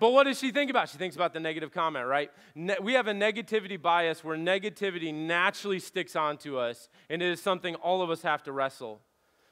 but 0.00 0.10
what 0.10 0.24
does 0.24 0.40
she 0.40 0.50
think 0.50 0.68
about? 0.68 0.88
She 0.88 0.98
thinks 0.98 1.14
about 1.14 1.32
the 1.32 1.40
negative 1.40 1.70
comment, 1.70 2.06
right? 2.06 2.32
Ne- 2.56 2.78
we 2.82 2.94
have 2.94 3.06
a 3.06 3.12
negativity 3.12 3.80
bias 3.80 4.24
where 4.24 4.36
negativity 4.36 5.14
naturally 5.14 5.78
sticks 5.78 6.16
onto 6.16 6.58
us, 6.58 6.88
and 7.08 7.22
it 7.22 7.30
is 7.30 7.40
something 7.40 7.76
all 7.76 8.02
of 8.02 8.10
us 8.10 8.22
have 8.22 8.42
to 8.42 8.52
wrestle. 8.52 9.00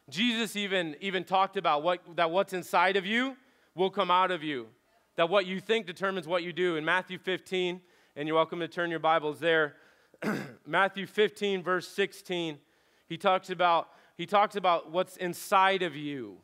Jesus 0.08 0.56
even, 0.56 0.96
even 1.00 1.22
talked 1.22 1.56
about 1.56 1.84
what, 1.84 2.00
that 2.16 2.32
what's 2.32 2.52
inside 2.52 2.96
of 2.96 3.06
you 3.06 3.36
will 3.76 3.90
come 3.90 4.10
out 4.10 4.32
of 4.32 4.42
you, 4.42 4.66
that 5.14 5.28
what 5.28 5.46
you 5.46 5.60
think 5.60 5.86
determines 5.86 6.26
what 6.26 6.42
you 6.42 6.52
do. 6.52 6.74
In 6.74 6.84
Matthew 6.84 7.18
15, 7.18 7.80
and 8.16 8.26
you're 8.26 8.36
welcome 8.36 8.58
to 8.58 8.68
turn 8.68 8.90
your 8.90 8.98
Bibles 8.98 9.38
there, 9.38 9.76
Matthew 10.66 11.06
15, 11.06 11.62
verse 11.62 11.86
16, 11.86 12.58
he 13.10 13.18
talks 13.18 13.50
about, 13.50 13.88
he 14.16 14.24
talks 14.24 14.54
about 14.54 14.92
what's 14.92 15.16
inside 15.16 15.82
of 15.82 15.96
you. 15.96 16.36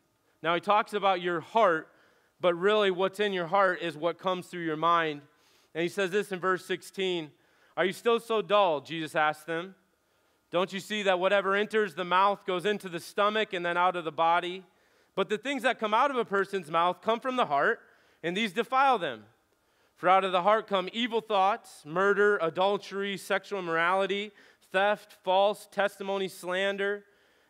Now, 0.42 0.54
he 0.54 0.60
talks 0.60 0.92
about 0.92 1.20
your 1.20 1.40
heart, 1.40 1.88
but 2.40 2.54
really 2.54 2.90
what's 2.90 3.20
in 3.20 3.32
your 3.32 3.46
heart 3.46 3.80
is 3.80 3.96
what 3.96 4.18
comes 4.18 4.48
through 4.48 4.64
your 4.64 4.76
mind. 4.76 5.22
And 5.74 5.82
he 5.82 5.88
says 5.88 6.10
this 6.10 6.32
in 6.32 6.40
verse 6.40 6.66
16 6.66 7.30
Are 7.76 7.84
you 7.84 7.92
still 7.92 8.18
so 8.18 8.42
dull? 8.42 8.80
Jesus 8.80 9.14
asked 9.14 9.46
them. 9.46 9.76
Don't 10.50 10.72
you 10.72 10.80
see 10.80 11.04
that 11.04 11.20
whatever 11.20 11.54
enters 11.54 11.94
the 11.94 12.04
mouth 12.04 12.44
goes 12.44 12.66
into 12.66 12.88
the 12.88 13.00
stomach 13.00 13.52
and 13.52 13.64
then 13.64 13.76
out 13.76 13.94
of 13.94 14.04
the 14.04 14.12
body? 14.12 14.64
But 15.14 15.28
the 15.28 15.38
things 15.38 15.62
that 15.62 15.78
come 15.78 15.94
out 15.94 16.10
of 16.10 16.16
a 16.16 16.24
person's 16.24 16.70
mouth 16.70 17.00
come 17.00 17.20
from 17.20 17.36
the 17.36 17.46
heart, 17.46 17.78
and 18.24 18.36
these 18.36 18.52
defile 18.52 18.98
them. 18.98 19.22
For 19.96 20.08
out 20.08 20.24
of 20.24 20.32
the 20.32 20.42
heart 20.42 20.66
come 20.66 20.88
evil 20.92 21.20
thoughts, 21.20 21.84
murder, 21.86 22.38
adultery, 22.42 23.16
sexual 23.16 23.60
immorality, 23.60 24.32
theft, 24.76 25.16
false 25.24 25.66
testimony, 25.72 26.28
slander. 26.28 27.02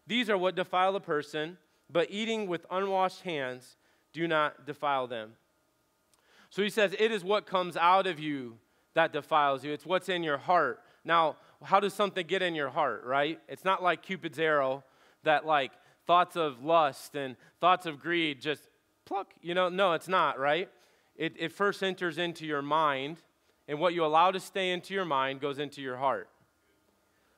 These 0.06 0.30
are 0.30 0.38
what 0.38 0.54
defile 0.54 0.94
a 0.94 1.00
person, 1.00 1.58
but 1.90 2.06
eating 2.08 2.46
with 2.46 2.64
unwashed 2.70 3.22
hands 3.22 3.76
do 4.12 4.28
not 4.28 4.64
defile 4.64 5.08
them. 5.08 5.32
So 6.50 6.62
he 6.62 6.70
says, 6.70 6.94
It 6.96 7.10
is 7.10 7.24
what 7.24 7.44
comes 7.44 7.76
out 7.76 8.06
of 8.06 8.20
you 8.20 8.58
that 8.94 9.12
defiles 9.12 9.64
you, 9.64 9.72
it's 9.72 9.84
what's 9.84 10.08
in 10.08 10.22
your 10.22 10.38
heart. 10.38 10.78
Now, 11.04 11.34
how 11.64 11.80
does 11.80 11.94
something 11.94 12.24
get 12.24 12.42
in 12.42 12.54
your 12.54 12.70
heart, 12.70 13.02
right? 13.04 13.40
It's 13.48 13.64
not 13.64 13.82
like 13.82 14.02
Cupid's 14.02 14.38
arrow 14.38 14.84
that 15.24 15.44
like 15.44 15.72
thoughts 16.06 16.36
of 16.36 16.62
lust 16.62 17.16
and 17.16 17.34
thoughts 17.60 17.86
of 17.86 17.98
greed 17.98 18.40
just 18.40 18.68
pluck, 19.04 19.34
you 19.42 19.54
know, 19.54 19.68
no, 19.68 19.94
it's 19.94 20.08
not, 20.08 20.38
right? 20.38 20.68
It, 21.16 21.34
it 21.36 21.50
first 21.50 21.82
enters 21.82 22.18
into 22.18 22.46
your 22.46 22.62
mind, 22.62 23.20
and 23.66 23.80
what 23.80 23.94
you 23.94 24.04
allow 24.04 24.30
to 24.30 24.38
stay 24.38 24.70
into 24.70 24.94
your 24.94 25.04
mind 25.04 25.40
goes 25.40 25.58
into 25.58 25.82
your 25.82 25.96
heart. 25.96 26.28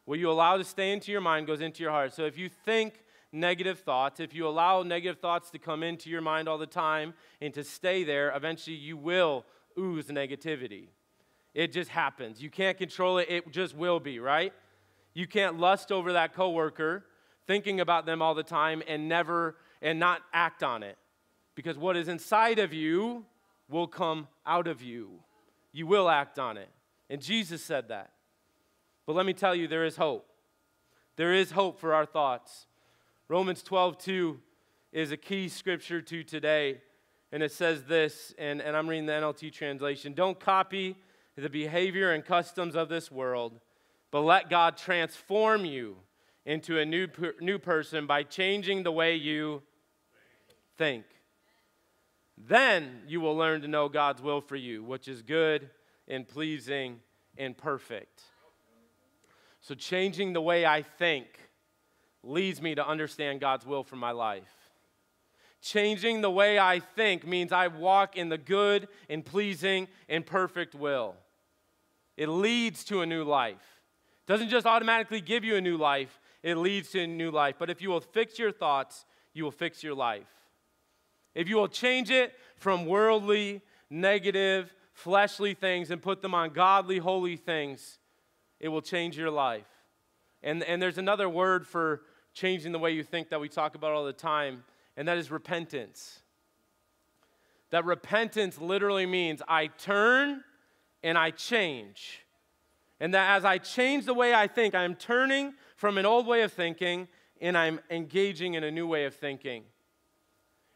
What 0.09 0.19
you 0.19 0.31
allow 0.31 0.57
to 0.57 0.65
stay 0.65 0.93
into 0.93 1.13
your 1.13 1.21
mind 1.21 1.47
goes 1.47 1.61
into 1.61 1.83
your 1.83 1.93
heart. 1.93 2.15
So 2.15 2.25
if 2.25 2.39
you 2.39 2.49
think 2.49 3.05
negative 3.31 3.81
thoughts, 3.81 4.21
if 4.21 4.33
you 4.35 4.49
allow 4.49 4.83
negative 4.83 5.21
thoughts 5.21 5.51
to 5.51 5.59
come 5.59 5.83
into 5.83 6.09
your 6.09 6.23
mind 6.23 6.49
all 6.49 6.57
the 6.57 6.67
time 6.67 7.13
and 7.43 7.53
to 7.53 7.63
stay 7.63 8.05
there, 8.05 8.35
eventually 8.35 8.75
you 8.75 8.97
will 8.97 9.45
ooze 9.79 10.07
negativity. 10.07 10.87
It 11.53 11.75
just 11.75 11.91
happens. 11.91 12.43
You 12.43 12.49
can't 12.49 12.79
control 12.79 13.19
it, 13.19 13.27
it 13.29 13.51
just 13.51 13.77
will 13.77 14.01
be, 14.01 14.19
right? 14.19 14.55
You 15.13 15.27
can't 15.27 15.59
lust 15.59 15.93
over 15.93 16.15
that 16.15 16.33
coworker 16.33 17.05
thinking 17.47 17.79
about 17.79 18.07
them 18.07 18.23
all 18.23 18.35
the 18.35 18.43
time 18.43 18.83
and 18.89 19.11
never 19.11 19.57
and 19.83 20.01
not 20.01 20.23
act 20.33 20.63
on 20.63 20.83
it. 20.83 20.97
Because 21.55 21.77
what 21.77 21.99
is 21.99 22.09
inside 22.09 22.59
of 22.59 22.73
you 22.73 23.27
will 23.69 23.87
come 23.87 24.27
out 24.47 24.69
of 24.69 24.81
you. 24.81 25.21
You 25.71 25.87
will 25.87 26.09
act 26.09 26.39
on 26.39 26.57
it. 26.57 26.71
And 27.11 27.21
Jesus 27.21 27.63
said 27.63 27.89
that. 27.89 28.13
But 29.09 29.17
let 29.17 29.25
me 29.25 29.33
tell 29.33 29.55
you, 29.55 29.67
there 29.67 29.87
is 29.87 29.97
hope. 29.97 30.29
There 31.17 31.33
is 31.33 31.53
hope 31.53 31.81
for 31.81 31.95
our 31.95 32.05
thoughts. 32.05 32.67
Romans 33.27 33.63
12, 33.63 33.97
2 33.97 34.39
is 34.93 35.13
a 35.13 35.17
key 35.17 35.49
scripture 35.49 36.03
to 36.03 36.23
today. 36.23 36.83
And 37.33 37.43
it 37.43 37.51
says 37.51 37.85
this, 37.85 38.35
and, 38.37 38.61
and 38.61 38.77
I'm 38.77 38.87
reading 38.87 39.07
the 39.07 39.15
NLT 39.15 39.51
translation 39.51 40.13
Don't 40.13 40.39
copy 40.39 40.95
the 41.37 41.49
behavior 41.49 42.13
and 42.13 42.23
customs 42.23 42.77
of 42.77 42.91
this 42.91 43.11
world, 43.11 43.61
but 44.11 44.21
let 44.21 44.51
God 44.51 44.77
transform 44.77 45.65
you 45.65 45.97
into 46.45 46.79
a 46.79 46.85
new, 46.85 47.09
new 47.41 47.59
person 47.59 48.07
by 48.07 48.25
changing 48.25 48.83
the 48.83 48.93
way 48.93 49.15
you 49.15 49.63
think. 50.77 51.07
Then 52.37 53.05
you 53.07 53.23
will 53.23 53.37
learn 53.37 53.63
to 53.63 53.69
know 53.69 53.89
God's 53.89 54.21
will 54.21 54.43
for 54.43 54.57
you, 54.57 54.85
which 54.85 55.09
is 55.09 55.23
good 55.23 55.71
and 56.09 56.29
pleasing 56.29 57.01
and 57.39 57.57
perfect. 57.57 58.25
So, 59.61 59.75
changing 59.75 60.33
the 60.33 60.41
way 60.41 60.65
I 60.65 60.83
think 60.83 61.27
leads 62.23 62.63
me 62.63 62.75
to 62.75 62.87
understand 62.87 63.41
God's 63.41 63.67
will 63.67 63.83
for 63.83 63.97
my 63.97 64.13
life. 64.13 64.55
Changing 65.61 66.21
the 66.21 66.31
way 66.31 66.59
I 66.59 66.79
think 66.81 67.27
means 67.27 67.53
I 67.53 67.67
walk 67.67 68.17
in 68.17 68.29
the 68.29 68.39
good 68.39 68.89
and 69.09 69.25
pleasing 69.25 69.89
and 70.09 70.25
perfect 70.25 70.75
will. 70.75 71.17
It 72.17 72.29
leads 72.29 72.85
to 72.85 73.01
a 73.01 73.07
new 73.07 73.25
life. 73.25 73.83
It 74.27 74.33
doesn't 74.33 74.51
just 74.51 74.67
automatically 74.67 75.21
give 75.21 75.45
you 75.45 75.57
a 75.57 75.61
new 75.61 75.77
life, 75.77 76.21
it 76.43 76.57
leads 76.57 76.91
to 76.91 77.01
a 77.01 77.07
new 77.07 77.31
life. 77.31 77.57
But 77.59 77.71
if 77.71 77.83
you 77.83 77.91
will 77.91 78.01
fix 78.01 78.39
your 78.39 78.53
thoughts, 78.53 79.05
you 79.35 79.45
will 79.45 79.51
fix 79.51 79.83
your 79.83 79.95
life. 79.95 80.29
If 81.35 81.49
you 81.49 81.57
will 81.57 81.69
change 81.69 82.11
it 82.11 82.35
from 82.57 82.87
worldly, 82.87 83.63
negative, 83.91 84.75
fleshly 84.93 85.55
things 85.55 85.91
and 85.91 86.03
put 86.03 86.23
them 86.23 86.35
on 86.35 86.51
godly, 86.51 86.99
holy 86.99 87.37
things, 87.37 87.99
it 88.61 88.69
will 88.69 88.83
change 88.83 89.17
your 89.17 89.31
life. 89.31 89.67
And, 90.43 90.63
and 90.65 90.81
there's 90.81 90.99
another 90.99 91.29
word 91.29 91.67
for 91.67 92.03
changing 92.35 92.73
the 92.73 92.79
way 92.79 92.93
you 92.93 93.03
think 93.03 93.31
that 93.31 93.41
we 93.41 93.49
talk 93.49 93.75
about 93.75 93.93
all 93.93 94.05
the 94.05 94.13
time, 94.13 94.65
and 94.97 95.09
that 95.09 95.19
is 95.19 95.31
repentance. 95.31 96.21
That 97.71 97.85
repentance 97.85 98.61
literally 98.61 99.07
means 99.07 99.43
I 99.47 99.67
turn 99.67 100.43
and 101.03 101.19
I 101.19 101.31
change. 101.31 102.25
And 103.01 103.15
that 103.15 103.37
as 103.37 103.45
I 103.45 103.59
change 103.59 104.07
the 104.07 104.15
way 104.15 104.35
I 104.35 104.47
think, 104.47 104.75
I'm 104.75 104.95
turning 104.95 105.55
from 105.77 105.99
an 105.99 106.07
old 106.07 106.27
way 106.27 106.43
of 106.43 106.53
thinking 106.53 107.09
and 107.41 107.57
I'm 107.57 107.81
engaging 107.91 108.55
in 108.55 108.65
a 108.65 108.71
new 108.71 108.87
way 108.87 109.05
of 109.05 109.15
thinking. 109.15 109.63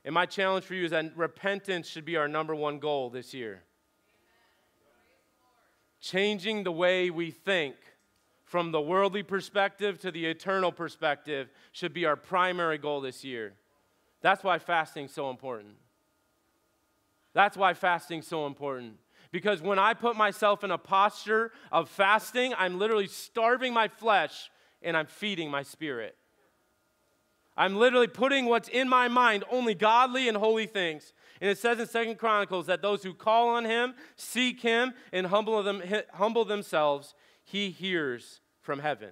And 0.05 0.14
my 0.14 0.27
challenge 0.27 0.64
for 0.64 0.75
you 0.75 0.85
is 0.85 0.90
that 0.90 1.16
repentance 1.16 1.88
should 1.88 2.05
be 2.05 2.16
our 2.16 2.29
number 2.29 2.55
one 2.55 2.79
goal 2.79 3.11
this 3.11 3.33
year. 3.33 3.62
Changing 6.03 6.65
the 6.65 6.73
way 6.73 7.11
we 7.11 7.31
think 7.31 7.77
from 8.43 8.73
the 8.73 8.81
worldly 8.81 9.23
perspective 9.23 10.01
to 10.01 10.11
the 10.11 10.27
eternal 10.27 10.73
perspective 10.73 11.49
should 11.71 11.95
be 11.95 12.05
our 12.05 12.17
primary 12.17 12.77
goal 12.77 13.01
this 13.01 13.23
year. 13.25 13.55
That's 14.21 14.43
why 14.43 14.59
fasting 14.59 15.07
is 15.07 15.12
so 15.12 15.31
important. 15.31 15.77
That's 17.35 17.57
why 17.57 17.73
fasting 17.75 18.19
is 18.19 18.27
so 18.27 18.47
important. 18.47 18.99
Because 19.31 19.62
when 19.62 19.79
I 19.79 19.95
put 19.95 20.17
myself 20.17 20.65
in 20.65 20.73
a 20.73 20.77
posture 20.77 21.53
of 21.71 21.88
fasting, 21.88 22.53
I'm 22.59 22.81
literally 22.81 23.07
starving 23.07 23.73
my 23.73 23.87
flesh 23.87 24.51
and 24.83 24.97
I'm 24.97 25.07
feeding 25.07 25.53
my 25.53 25.62
spirit. 25.62 26.17
I'm 27.57 27.77
literally 27.77 28.09
putting 28.09 28.47
what's 28.47 28.69
in 28.69 28.88
my 28.88 29.09
mind 29.09 29.45
only 29.51 29.75
godly 29.75 30.29
and 30.29 30.37
holy 30.37 30.67
things. 30.67 31.12
And 31.41 31.51
it 31.51 31.59
says 31.59 31.79
in 31.79 31.87
Second 31.87 32.19
Chronicles 32.19 32.67
that 32.67 32.83
those 32.83 33.03
who 33.03 33.12
call 33.12 33.49
on 33.49 33.65
him, 33.65 33.95
seek 34.17 34.61
him, 34.61 34.95
and 35.12 35.27
humble, 35.27 35.62
them, 35.62 35.83
humble 36.15 36.45
themselves, 36.45 37.15
he 37.45 37.71
hears 37.71 38.41
from 38.61 38.79
heaven. 38.79 39.11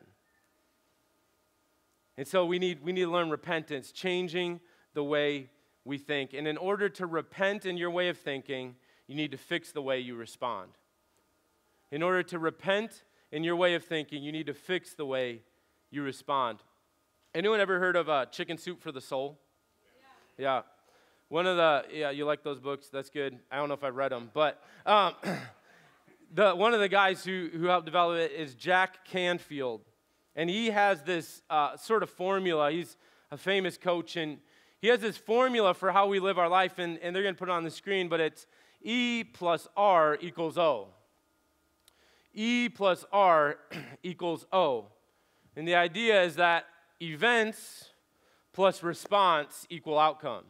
And 2.17 2.27
so 2.27 2.47
we 2.47 2.59
need, 2.59 2.83
we 2.83 2.93
need 2.93 3.05
to 3.05 3.11
learn 3.11 3.31
repentance, 3.31 3.93
changing 3.93 4.61
the 4.95 5.05
way 5.05 5.51
we 5.85 5.99
think. 5.99 6.33
And 6.33 6.47
in 6.47 6.57
order 6.57 6.89
to 6.89 7.07
repent 7.07 7.67
in 7.67 7.77
your 7.77 7.91
way 7.91 8.09
of 8.09 8.19
thinking, 8.19 8.77
you 9.07 9.15
need 9.15 9.33
to 9.33 9.39
fix 9.39 9.73
the 9.73 9.83
way 9.83 10.01
you 10.01 10.15
respond. 10.15 10.73
In 11.91 12.03
order 12.03 12.23
to 12.25 12.39
repent 12.39 13.03
in 13.33 13.43
your 13.43 13.57
way 13.57 13.75
of 13.75 13.85
thinking, 13.85 14.23
you 14.23 14.33
need 14.33 14.47
to 14.47 14.55
fix 14.55 14.95
the 14.95 15.07
way 15.07 15.43
you 15.91 16.03
respond. 16.03 16.61
Anyone 17.33 17.61
ever 17.61 17.79
heard 17.79 17.95
of 17.95 18.09
uh, 18.09 18.27
Chicken 18.27 18.59
Soup 18.59 18.83
for 18.83 18.91
the 18.91 19.01
Soul? 19.01 19.39
Yeah. 20.37 20.45
yeah. 20.45 20.63
One 21.29 21.47
of 21.47 21.57
the, 21.57 21.85
yeah, 21.97 22.11
you 22.11 22.25
like 22.25 22.43
those 22.43 22.59
books? 22.59 22.89
That's 22.89 23.09
good. 23.09 23.39
I 23.53 23.57
don't 23.57 23.69
know 23.69 23.75
if 23.75 23.85
I've 23.85 23.95
read 23.95 24.11
them, 24.11 24.33
but 24.35 24.61
um, 24.85 25.15
the, 26.35 26.57
one 26.57 26.75
of 26.75 26.81
the 26.81 26.89
guys 26.89 27.23
who, 27.23 27.49
who 27.53 27.67
helped 27.67 27.87
develop 27.87 28.19
it 28.19 28.33
is 28.33 28.57
Jack 28.57 29.05
Canfield. 29.05 29.83
And 30.35 30.51
he 30.51 30.71
has 30.71 31.05
this 31.05 31.43
uh, 31.49 31.77
sort 31.77 32.03
of 32.03 32.11
formula. 32.11 32.73
He's 32.73 32.97
a 33.31 33.37
famous 33.37 33.79
coach, 33.79 34.17
and 34.17 34.39
he 34.81 34.89
has 34.89 34.99
this 34.99 35.17
formula 35.17 35.73
for 35.73 35.93
how 35.93 36.09
we 36.09 36.19
live 36.19 36.37
our 36.37 36.49
life, 36.49 36.81
and, 36.81 36.99
and 36.99 37.15
they're 37.15 37.23
going 37.23 37.37
to 37.37 37.39
put 37.39 37.49
it 37.49 37.53
on 37.53 37.63
the 37.63 37.71
screen, 37.71 38.09
but 38.09 38.19
it's 38.19 38.49
E 38.83 39.23
plus 39.23 39.69
R 39.77 40.19
equals 40.21 40.59
O. 40.59 40.89
E 42.35 42.69
plus 42.69 43.05
R 43.13 43.57
equals 44.03 44.47
O. 44.53 44.87
And 45.55 45.69
the 45.69 45.77
idea 45.77 46.25
is 46.25 46.35
that 46.35 46.65
events 47.01 47.91
plus 48.53 48.83
response 48.83 49.67
equal 49.71 49.99
outcome. 49.99 50.45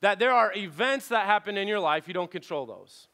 That 0.00 0.18
there 0.18 0.32
are 0.32 0.52
events 0.54 1.08
that 1.08 1.26
happen 1.26 1.56
in 1.56 1.68
your 1.68 1.80
life, 1.80 2.06
you 2.06 2.14
don't 2.14 2.30
control 2.30 2.66
those. 2.66 3.08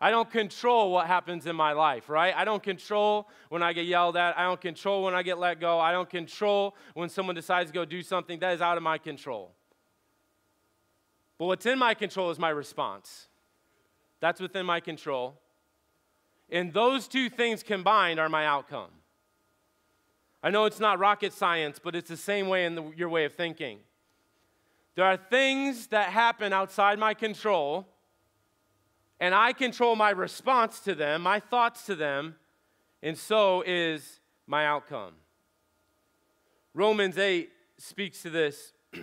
I 0.00 0.10
don't 0.10 0.30
control 0.30 0.92
what 0.92 1.06
happens 1.06 1.46
in 1.46 1.56
my 1.56 1.72
life, 1.72 2.08
right? 2.08 2.34
I 2.36 2.44
don't 2.44 2.62
control 2.62 3.28
when 3.48 3.62
I 3.62 3.72
get 3.72 3.86
yelled 3.86 4.16
at. 4.16 4.36
I 4.36 4.44
don't 4.44 4.60
control 4.60 5.04
when 5.04 5.14
I 5.14 5.22
get 5.22 5.38
let 5.38 5.60
go. 5.60 5.80
I 5.80 5.92
don't 5.92 6.10
control 6.10 6.76
when 6.92 7.08
someone 7.08 7.34
decides 7.34 7.70
to 7.70 7.74
go 7.74 7.84
do 7.84 8.02
something. 8.02 8.38
That 8.40 8.54
is 8.54 8.60
out 8.60 8.76
of 8.76 8.82
my 8.82 8.98
control. 8.98 9.52
But 11.38 11.46
what's 11.46 11.66
in 11.66 11.78
my 11.78 11.94
control 11.94 12.30
is 12.30 12.38
my 12.38 12.50
response. 12.50 13.28
That's 14.20 14.40
within 14.40 14.66
my 14.66 14.80
control. 14.80 15.40
And 16.50 16.72
those 16.72 17.08
two 17.08 17.30
things 17.30 17.62
combined 17.62 18.20
are 18.20 18.28
my 18.28 18.46
outcome. 18.46 18.90
I 20.44 20.50
know 20.50 20.66
it's 20.66 20.78
not 20.78 20.98
rocket 20.98 21.32
science, 21.32 21.80
but 21.82 21.96
it's 21.96 22.10
the 22.10 22.18
same 22.18 22.48
way 22.48 22.66
in 22.66 22.74
the, 22.74 22.92
your 22.94 23.08
way 23.08 23.24
of 23.24 23.32
thinking. 23.32 23.78
There 24.94 25.06
are 25.06 25.16
things 25.16 25.86
that 25.86 26.10
happen 26.10 26.52
outside 26.52 26.98
my 26.98 27.14
control, 27.14 27.88
and 29.18 29.34
I 29.34 29.54
control 29.54 29.96
my 29.96 30.10
response 30.10 30.80
to 30.80 30.94
them, 30.94 31.22
my 31.22 31.40
thoughts 31.40 31.86
to 31.86 31.94
them, 31.94 32.34
and 33.02 33.16
so 33.16 33.64
is 33.66 34.20
my 34.46 34.66
outcome. 34.66 35.14
Romans 36.74 37.16
8 37.16 37.48
speaks 37.78 38.20
to 38.20 38.28
this. 38.28 38.74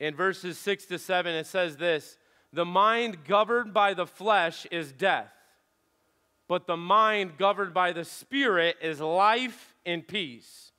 in 0.00 0.16
verses 0.16 0.58
6 0.58 0.86
to 0.86 0.98
7, 0.98 1.32
it 1.36 1.46
says 1.46 1.76
this 1.76 2.18
The 2.52 2.64
mind 2.64 3.24
governed 3.26 3.72
by 3.72 3.94
the 3.94 4.06
flesh 4.06 4.66
is 4.72 4.90
death 4.90 5.30
but 6.48 6.66
the 6.66 6.76
mind 6.76 7.38
governed 7.38 7.74
by 7.74 7.92
the 7.92 8.04
Spirit 8.04 8.76
is 8.80 9.00
life 9.00 9.74
and 9.84 10.06
peace. 10.06 10.72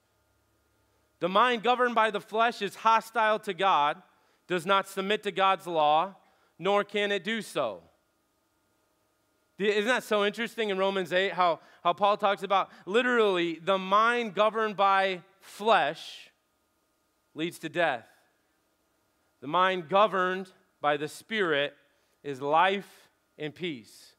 The 1.19 1.29
mind 1.29 1.63
governed 1.63 1.95
by 1.95 2.11
the 2.11 2.21
flesh 2.21 2.61
is 2.61 2.75
hostile 2.75 3.39
to 3.39 3.53
God, 3.53 4.01
does 4.47 4.65
not 4.65 4.87
submit 4.87 5.23
to 5.23 5.31
God's 5.31 5.67
law, 5.67 6.15
nor 6.59 6.83
can 6.83 7.11
it 7.11 7.23
do 7.23 7.41
so. 7.41 7.81
Isn't 9.59 9.85
that 9.85 10.03
so 10.03 10.23
interesting 10.23 10.69
in 10.69 10.77
Romans 10.77 11.11
8 11.11 11.33
how, 11.33 11.59
how 11.83 11.93
Paul 11.93 12.15
talks 12.15 12.43
about 12.43 12.69
literally 12.85 13.59
the 13.59 13.79
mind 13.79 14.35
governed 14.35 14.77
by 14.77 15.23
flesh 15.39 16.29
leads 17.33 17.57
to 17.59 17.69
death? 17.69 18.05
The 19.41 19.47
mind 19.47 19.89
governed 19.89 20.51
by 20.79 20.97
the 20.97 21.07
Spirit 21.07 21.73
is 22.23 22.41
life 22.41 23.09
and 23.37 23.53
peace. 23.53 24.13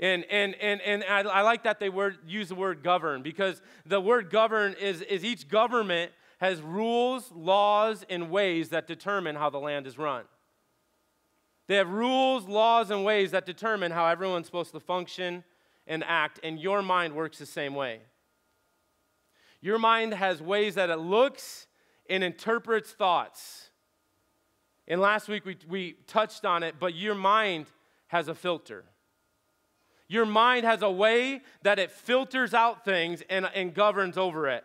And, 0.00 0.24
and, 0.30 0.54
and, 0.56 0.80
and 0.80 1.04
I, 1.04 1.20
I 1.20 1.42
like 1.42 1.64
that 1.64 1.78
they 1.78 1.90
word, 1.90 2.18
use 2.26 2.48
the 2.48 2.54
word 2.54 2.82
govern 2.82 3.22
because 3.22 3.60
the 3.84 4.00
word 4.00 4.30
govern 4.30 4.74
is, 4.80 5.02
is 5.02 5.24
each 5.24 5.46
government 5.46 6.10
has 6.38 6.62
rules, 6.62 7.30
laws, 7.30 8.04
and 8.08 8.30
ways 8.30 8.70
that 8.70 8.86
determine 8.86 9.36
how 9.36 9.50
the 9.50 9.60
land 9.60 9.86
is 9.86 9.98
run. 9.98 10.24
They 11.68 11.76
have 11.76 11.90
rules, 11.90 12.48
laws, 12.48 12.90
and 12.90 13.04
ways 13.04 13.32
that 13.32 13.44
determine 13.44 13.92
how 13.92 14.06
everyone's 14.06 14.46
supposed 14.46 14.72
to 14.72 14.80
function 14.80 15.44
and 15.86 16.02
act, 16.02 16.40
and 16.42 16.58
your 16.58 16.80
mind 16.80 17.14
works 17.14 17.38
the 17.38 17.44
same 17.44 17.74
way. 17.74 18.00
Your 19.60 19.78
mind 19.78 20.14
has 20.14 20.40
ways 20.40 20.76
that 20.76 20.88
it 20.88 20.96
looks 20.96 21.66
and 22.08 22.24
interprets 22.24 22.92
thoughts. 22.92 23.68
And 24.88 25.00
last 25.00 25.28
week 25.28 25.44
we, 25.44 25.58
we 25.68 25.96
touched 26.06 26.46
on 26.46 26.62
it, 26.62 26.76
but 26.80 26.94
your 26.94 27.14
mind 27.14 27.66
has 28.08 28.28
a 28.28 28.34
filter. 28.34 28.84
Your 30.10 30.26
mind 30.26 30.66
has 30.66 30.82
a 30.82 30.90
way 30.90 31.40
that 31.62 31.78
it 31.78 31.92
filters 31.92 32.52
out 32.52 32.84
things 32.84 33.22
and, 33.30 33.48
and 33.54 33.72
governs 33.72 34.18
over 34.18 34.48
it. 34.48 34.64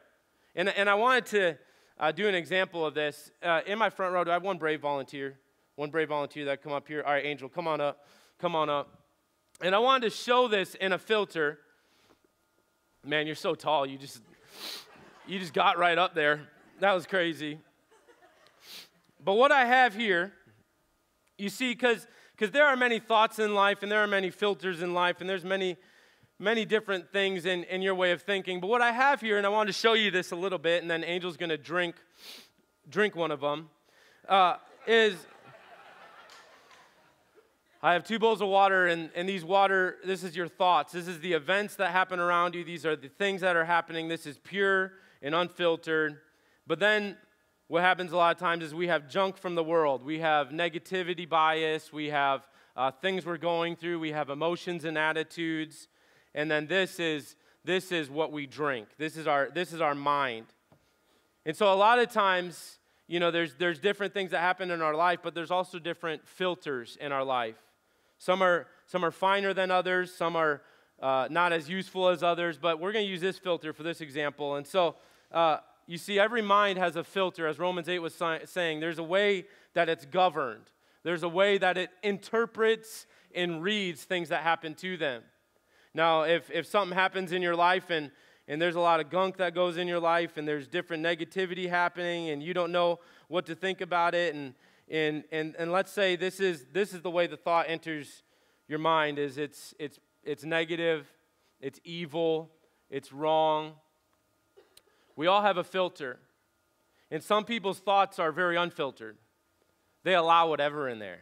And, 0.55 0.69
and 0.69 0.89
I 0.89 0.95
wanted 0.95 1.27
to 1.27 1.57
uh, 1.99 2.11
do 2.11 2.27
an 2.27 2.33
example 2.33 2.83
of 2.83 2.95
this. 2.95 3.29
Uh, 3.43 3.61
in 3.67 3.77
my 3.77 3.91
front 3.91 4.11
row, 4.11 4.23
do 4.23 4.31
I 4.31 4.33
have 4.33 4.41
one 4.41 4.57
brave 4.57 4.81
volunteer? 4.81 5.37
One 5.75 5.91
brave 5.91 6.09
volunteer 6.09 6.45
that 6.45 6.63
come 6.63 6.71
up 6.71 6.87
here. 6.87 7.03
All 7.05 7.13
right, 7.13 7.23
Angel, 7.23 7.47
come 7.47 7.67
on 7.67 7.79
up. 7.79 8.07
Come 8.39 8.55
on 8.55 8.71
up. 8.71 9.03
And 9.61 9.75
I 9.75 9.77
wanted 9.77 10.09
to 10.09 10.17
show 10.17 10.47
this 10.47 10.73
in 10.73 10.93
a 10.93 10.97
filter. 10.97 11.59
Man, 13.05 13.27
you're 13.27 13.35
so 13.35 13.53
tall. 13.53 13.85
You 13.85 13.99
just 13.99 14.23
you 15.27 15.37
just 15.37 15.53
got 15.53 15.77
right 15.77 15.99
up 15.99 16.15
there. 16.15 16.41
That 16.79 16.93
was 16.93 17.05
crazy. 17.05 17.59
But 19.23 19.35
what 19.35 19.51
I 19.51 19.65
have 19.65 19.93
here, 19.93 20.33
you 21.37 21.49
see, 21.49 21.71
because 21.71 22.07
because 22.35 22.51
there 22.51 22.65
are 22.65 22.75
many 22.75 22.99
thoughts 22.99 23.39
in 23.39 23.53
life 23.53 23.81
and 23.83 23.91
there 23.91 24.03
are 24.03 24.07
many 24.07 24.29
filters 24.29 24.81
in 24.81 24.93
life 24.93 25.21
and 25.21 25.29
there's 25.29 25.45
many 25.45 25.77
many 26.37 26.65
different 26.65 27.09
things 27.13 27.45
in, 27.45 27.63
in 27.65 27.81
your 27.81 27.95
way 27.95 28.11
of 28.11 28.21
thinking 28.21 28.59
but 28.59 28.67
what 28.67 28.81
i 28.81 28.91
have 28.91 29.21
here 29.21 29.37
and 29.37 29.45
i 29.45 29.49
want 29.49 29.67
to 29.67 29.73
show 29.73 29.93
you 29.93 30.11
this 30.11 30.31
a 30.31 30.35
little 30.35 30.59
bit 30.59 30.81
and 30.81 30.91
then 30.91 31.03
angel's 31.03 31.37
going 31.37 31.49
to 31.49 31.57
drink 31.57 31.95
drink 32.89 33.15
one 33.15 33.31
of 33.31 33.39
them 33.39 33.69
uh, 34.27 34.55
is 34.87 35.15
I 37.83 37.93
have 37.93 38.03
two 38.03 38.17
bowls 38.17 38.41
of 38.41 38.47
water, 38.47 38.87
and, 38.87 39.11
and 39.13 39.29
these 39.29 39.45
water, 39.45 39.97
this 40.03 40.23
is 40.23 40.35
your 40.35 40.47
thoughts. 40.47 40.91
This 40.91 41.07
is 41.07 41.19
the 41.19 41.33
events 41.33 41.75
that 41.75 41.91
happen 41.91 42.19
around 42.19 42.55
you. 42.55 42.63
These 42.63 42.83
are 42.83 42.95
the 42.95 43.09
things 43.09 43.41
that 43.41 43.55
are 43.55 43.63
happening. 43.63 44.07
This 44.07 44.25
is 44.25 44.39
pure 44.39 44.93
and 45.21 45.35
unfiltered. 45.35 46.19
But 46.65 46.79
then 46.79 47.15
what 47.67 47.81
happens 47.81 48.11
a 48.11 48.17
lot 48.17 48.35
of 48.35 48.39
times 48.39 48.63
is 48.63 48.75
we 48.75 48.87
have 48.87 49.09
junk 49.09 49.37
from 49.37 49.55
the 49.55 49.63
world. 49.63 50.03
We 50.03 50.19
have 50.19 50.49
negativity 50.49 51.27
bias. 51.27 51.91
We 51.91 52.07
have 52.07 52.47
uh, 52.75 52.91
things 52.91 53.25
we're 53.25 53.37
going 53.37 53.75
through. 53.75 53.99
We 53.99 54.11
have 54.11 54.29
emotions 54.29 54.85
and 54.85 54.97
attitudes. 54.97 55.87
And 56.35 56.51
then 56.51 56.67
this 56.67 56.99
is, 56.99 57.35
this 57.63 57.91
is 57.91 58.09
what 58.09 58.31
we 58.31 58.45
drink. 58.45 58.89
This 58.99 59.17
is, 59.17 59.25
our, 59.25 59.49
this 59.51 59.73
is 59.73 59.81
our 59.81 59.95
mind. 59.95 60.45
And 61.43 61.57
so 61.57 61.73
a 61.73 61.75
lot 61.75 61.97
of 61.97 62.11
times, 62.11 62.77
you 63.07 63.19
know, 63.19 63.31
there's, 63.31 63.55
there's 63.55 63.79
different 63.79 64.13
things 64.13 64.31
that 64.31 64.41
happen 64.41 64.69
in 64.69 64.81
our 64.81 64.95
life, 64.95 65.19
but 65.23 65.33
there's 65.33 65.51
also 65.51 65.79
different 65.79 66.27
filters 66.27 66.97
in 67.01 67.11
our 67.11 67.23
life. 67.23 67.57
Some 68.19 68.43
are, 68.43 68.67
some 68.85 69.03
are 69.03 69.11
finer 69.11 69.53
than 69.53 69.71
others. 69.71 70.13
Some 70.13 70.35
are 70.35 70.61
uh, 71.01 71.27
not 71.31 71.51
as 71.51 71.67
useful 71.67 72.09
as 72.09 72.21
others. 72.21 72.59
But 72.59 72.79
we're 72.79 72.91
going 72.91 73.05
to 73.05 73.11
use 73.11 73.21
this 73.21 73.39
filter 73.39 73.73
for 73.73 73.81
this 73.81 74.01
example. 74.01 74.55
And 74.55 74.67
so 74.67 74.95
uh, 75.31 75.57
you 75.87 75.97
see, 75.97 76.19
every 76.19 76.41
mind 76.41 76.79
has 76.79 76.95
a 76.95 77.03
filter, 77.03 77.47
as 77.47 77.59
Romans 77.59 77.87
8 77.87 77.99
was 77.99 78.19
saying. 78.45 78.79
There's 78.79 78.97
a 78.97 79.03
way 79.03 79.45
that 79.73 79.89
it's 79.89 80.05
governed, 80.05 80.71
there's 81.03 81.23
a 81.23 81.29
way 81.29 81.57
that 81.57 81.77
it 81.77 81.89
interprets 82.03 83.05
and 83.33 83.61
reads 83.61 84.03
things 84.03 84.29
that 84.29 84.43
happen 84.43 84.73
to 84.75 84.97
them. 84.97 85.21
Now, 85.93 86.23
if, 86.23 86.49
if 86.49 86.65
something 86.65 86.95
happens 86.95 87.31
in 87.31 87.41
your 87.41 87.55
life 87.55 87.89
and, 87.89 88.11
and 88.47 88.61
there's 88.61 88.75
a 88.75 88.79
lot 88.79 88.99
of 88.99 89.09
gunk 89.09 89.37
that 89.37 89.53
goes 89.53 89.77
in 89.77 89.87
your 89.87 89.99
life 89.99 90.37
and 90.37 90.47
there's 90.47 90.67
different 90.67 91.03
negativity 91.03 91.69
happening 91.69 92.29
and 92.29 92.41
you 92.41 92.53
don't 92.53 92.71
know 92.71 92.99
what 93.27 93.45
to 93.45 93.55
think 93.55 93.81
about 93.81 94.15
it, 94.15 94.35
and, 94.35 94.53
and, 94.89 95.23
and, 95.31 95.55
and 95.57 95.71
let's 95.71 95.91
say 95.91 96.15
this 96.15 96.39
is, 96.39 96.65
this 96.71 96.93
is 96.93 97.01
the 97.01 97.11
way 97.11 97.27
the 97.27 97.37
thought 97.37 97.65
enters 97.69 98.23
your 98.67 98.79
mind 98.79 99.19
is 99.19 99.37
it's, 99.37 99.73
it's, 99.79 99.99
it's 100.23 100.43
negative, 100.43 101.07
it's 101.61 101.79
evil, 101.83 102.51
it's 102.89 103.13
wrong, 103.13 103.73
we 105.15 105.27
all 105.27 105.41
have 105.41 105.57
a 105.57 105.63
filter. 105.63 106.19
And 107.11 107.23
some 107.23 107.45
people's 107.45 107.79
thoughts 107.79 108.19
are 108.19 108.31
very 108.31 108.57
unfiltered. 108.57 109.17
They 110.03 110.15
allow 110.15 110.49
whatever 110.49 110.89
in 110.89 110.99
there. 110.99 111.21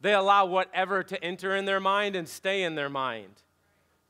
They 0.00 0.14
allow 0.14 0.46
whatever 0.46 1.02
to 1.02 1.24
enter 1.24 1.54
in 1.54 1.64
their 1.64 1.80
mind 1.80 2.16
and 2.16 2.28
stay 2.28 2.62
in 2.62 2.74
their 2.74 2.88
mind. 2.88 3.42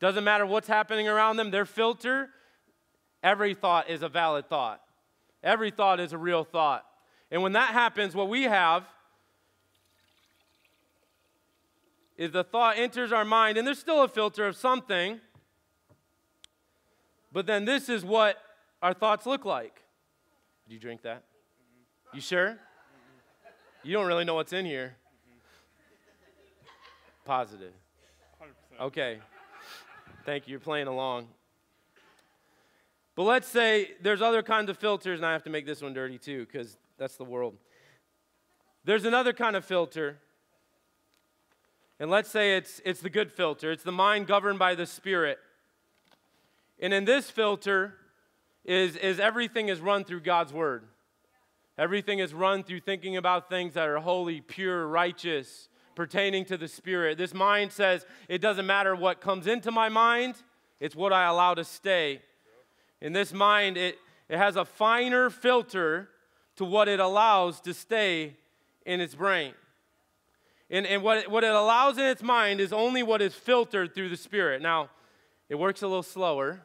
Doesn't 0.01 0.25
matter 0.25 0.45
what's 0.45 0.69
happening 0.69 1.09
around 1.09 1.37
them, 1.37 1.51
their 1.51 1.65
filter 1.65 2.31
every 3.23 3.55
thought 3.55 3.89
is 3.89 4.03
a 4.03 4.09
valid 4.09 4.49
thought. 4.49 4.83
Every 5.43 5.71
thought 5.71 6.01
is 6.01 6.13
a 6.13 6.19
real 6.19 6.45
thought. 6.45 6.85
And 7.31 7.43
when 7.43 7.53
that 7.53 7.71
happens, 7.71 8.15
what 8.15 8.29
we 8.29 8.43
have 8.43 8.85
is 12.17 12.33
the 12.33 12.45
thought 12.45 12.79
enters 12.79 13.13
our 13.13 13.25
mind, 13.25 13.59
and 13.59 13.67
there's 13.67 13.79
still 13.79 14.03
a 14.03 14.09
filter 14.09 14.47
of 14.47 14.57
something, 14.57 15.21
but 17.33 17.47
then 17.47 17.65
this 17.65 17.89
is 17.89 18.05
what 18.05 18.39
our 18.85 18.93
thoughts 18.93 19.25
look 19.25 19.47
like. 19.47 19.83
Did 20.69 20.75
you 20.75 20.79
drink 20.79 21.01
that? 21.03 21.25
You 22.13 22.21
sure? 22.21 22.59
You 23.83 23.95
don't 23.95 24.07
really 24.07 24.25
know 24.25 24.35
what's 24.35 24.53
in 24.53 24.67
here. 24.67 24.95
Positive. 27.25 27.73
Okay. 28.79 29.21
Thank 30.27 30.47
you. 30.47 30.53
You're 30.53 30.61
playing 30.61 30.87
along. 30.87 31.29
But 33.17 33.23
let's 33.23 33.49
say 33.49 33.93
there's 34.03 34.21
other 34.21 34.43
kinds 34.43 34.69
of 34.69 34.77
filters, 34.77 35.19
and 35.19 35.25
I 35.25 35.33
have 35.33 35.45
to 35.45 35.51
make 35.51 35.65
this 35.65 35.81
one 35.81 35.95
dirty 35.95 36.19
too, 36.19 36.45
because 36.45 36.77
that's 36.99 37.17
the 37.17 37.25
world. 37.25 37.57
There's 38.85 39.07
another 39.07 39.33
kind 39.33 39.57
of 39.57 39.65
filter 39.65 40.19
and 42.01 42.11
let's 42.11 42.31
say 42.31 42.57
it's, 42.57 42.81
it's 42.85 43.01
the 43.01 43.09
good 43.09 43.31
filter, 43.33 43.71
it's 43.71 43.85
the 43.85 43.93
mind 43.93 44.27
governed 44.27 44.59
by 44.59 44.75
the 44.75 44.85
Spirit. 44.85 45.39
And 46.81 46.93
in 46.93 47.05
this 47.05 47.31
filter 47.31 47.95
is, 48.65 48.97
is 48.97 49.21
everything 49.21 49.69
is 49.69 49.81
run 49.81 50.05
through 50.05 50.21
God's 50.21 50.53
Word. 50.53 50.85
Everything 51.77 52.21
is 52.21 52.33
run 52.33 52.63
through 52.63 52.81
thinking 52.81 53.17
about 53.17 53.49
things 53.49 53.75
that 53.75 53.89
are 53.89 53.99
holy, 53.99 54.41
pure, 54.41 54.87
righteous, 54.87 55.69
pertaining 55.95 56.45
to 56.47 56.57
the 56.57 56.69
Spirit. 56.69 57.19
This 57.19 57.35
mind 57.35 57.73
says 57.73 58.07
it 58.29 58.41
doesn't 58.41 58.67
matter 58.67 58.95
what 58.95 59.21
comes 59.21 59.47
into 59.47 59.71
my 59.71 59.89
mind, 59.89 60.37
it's 60.81 60.97
what 60.97 61.13
I 61.13 61.27
allow 61.27 61.55
to 61.55 61.65
stay. 61.65 62.21
In 63.01 63.13
this 63.13 63.33
mind, 63.33 63.77
it, 63.77 63.99
it 64.29 64.39
has 64.39 64.57
a 64.57 64.65
finer 64.65 65.31
filter 65.31 66.09
to 66.57 66.65
what 66.65 66.89
it 66.89 67.01
allows 67.01 67.61
to 67.63 67.75
stay 67.75 68.37
in 68.87 69.01
its 69.01 69.15
brain. 69.15 69.53
And, 70.71 70.87
and 70.87 71.03
what, 71.03 71.31
what 71.31 71.45
it 71.45 71.53
allows 71.53 71.99
in 71.99 72.05
its 72.05 72.23
mind 72.23 72.61
is 72.61 72.73
only 72.73 73.03
what 73.03 73.21
is 73.21 73.35
filtered 73.35 73.95
through 73.95 74.09
the 74.09 74.17
Spirit. 74.17 74.63
Now, 74.63 74.91
it 75.49 75.57
works 75.57 75.83
a 75.83 75.87
little 75.87 76.03
slower. 76.03 76.63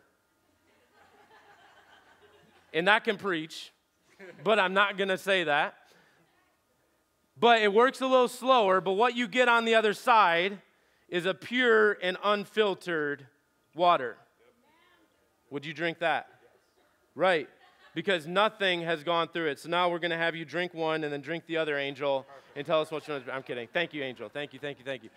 And 2.73 2.87
that 2.87 3.03
can 3.03 3.17
preach, 3.17 3.71
but 4.43 4.59
I'm 4.59 4.73
not 4.73 4.97
going 4.97 5.09
to 5.09 5.17
say 5.17 5.43
that. 5.43 5.75
But 7.39 7.61
it 7.61 7.73
works 7.73 8.01
a 8.01 8.07
little 8.07 8.27
slower, 8.27 8.81
but 8.81 8.93
what 8.93 9.15
you 9.15 9.27
get 9.27 9.47
on 9.47 9.65
the 9.65 9.75
other 9.75 9.93
side 9.93 10.59
is 11.07 11.25
a 11.25 11.33
pure 11.33 11.93
and 12.01 12.17
unfiltered 12.23 13.27
water. 13.73 14.17
Would 15.49 15.65
you 15.65 15.73
drink 15.73 15.99
that? 15.99 16.27
Right 17.15 17.47
because 17.95 18.27
nothing 18.27 18.81
has 18.81 19.03
gone 19.03 19.27
through 19.27 19.47
it. 19.47 19.59
So 19.59 19.69
now 19.69 19.89
we're 19.89 19.99
going 19.99 20.11
to 20.11 20.17
have 20.17 20.35
you 20.35 20.45
drink 20.45 20.73
one 20.73 21.03
and 21.03 21.11
then 21.11 21.21
drink 21.21 21.45
the 21.47 21.57
other, 21.57 21.77
Angel, 21.77 22.25
and 22.55 22.65
tell 22.65 22.81
us 22.81 22.91
what 22.91 23.07
what's 23.07 23.25
one. 23.25 23.35
I'm 23.35 23.43
kidding. 23.43 23.67
Thank 23.73 23.93
you, 23.93 24.03
Angel. 24.03 24.29
Thank 24.29 24.53
you, 24.53 24.59
thank 24.59 24.79
you, 24.79 24.85
thank 24.85 25.03
you. 25.03 25.09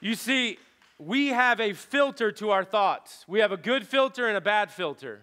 You 0.00 0.14
see, 0.14 0.58
we 0.98 1.28
have 1.28 1.60
a 1.60 1.72
filter 1.72 2.32
to 2.32 2.50
our 2.50 2.64
thoughts. 2.64 3.24
We 3.28 3.40
have 3.40 3.52
a 3.52 3.56
good 3.56 3.86
filter 3.86 4.26
and 4.26 4.36
a 4.36 4.40
bad 4.40 4.70
filter. 4.70 5.22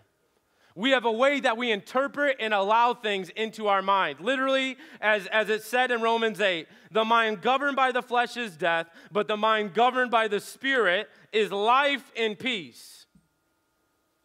We 0.77 0.91
have 0.91 1.05
a 1.05 1.11
way 1.11 1.39
that 1.39 1.55
we 1.55 1.71
interpret 1.71 2.37
and 2.39 2.53
allow 2.53 2.93
things 2.93 3.29
into 3.29 3.67
our 3.67 3.81
mind. 3.81 4.19
Literally, 4.19 4.77
as, 4.99 5.25
as 5.27 5.49
it 5.49 5.63
said 5.63 5.89
in 5.89 6.01
Romans 6.01 6.41
8, 6.41 6.67
the 6.91 7.05
mind 7.05 7.41
governed 7.41 7.77
by 7.77 7.93
the 7.93 8.01
flesh 8.01 8.35
is 8.35 8.57
death, 8.57 8.87
but 9.09 9.27
the 9.27 9.37
mind 9.37 9.73
governed 9.73 10.11
by 10.11 10.27
the 10.27 10.41
spirit 10.41 11.09
is 11.31 11.51
life 11.51 12.11
and 12.17 12.37
peace. 12.37 13.05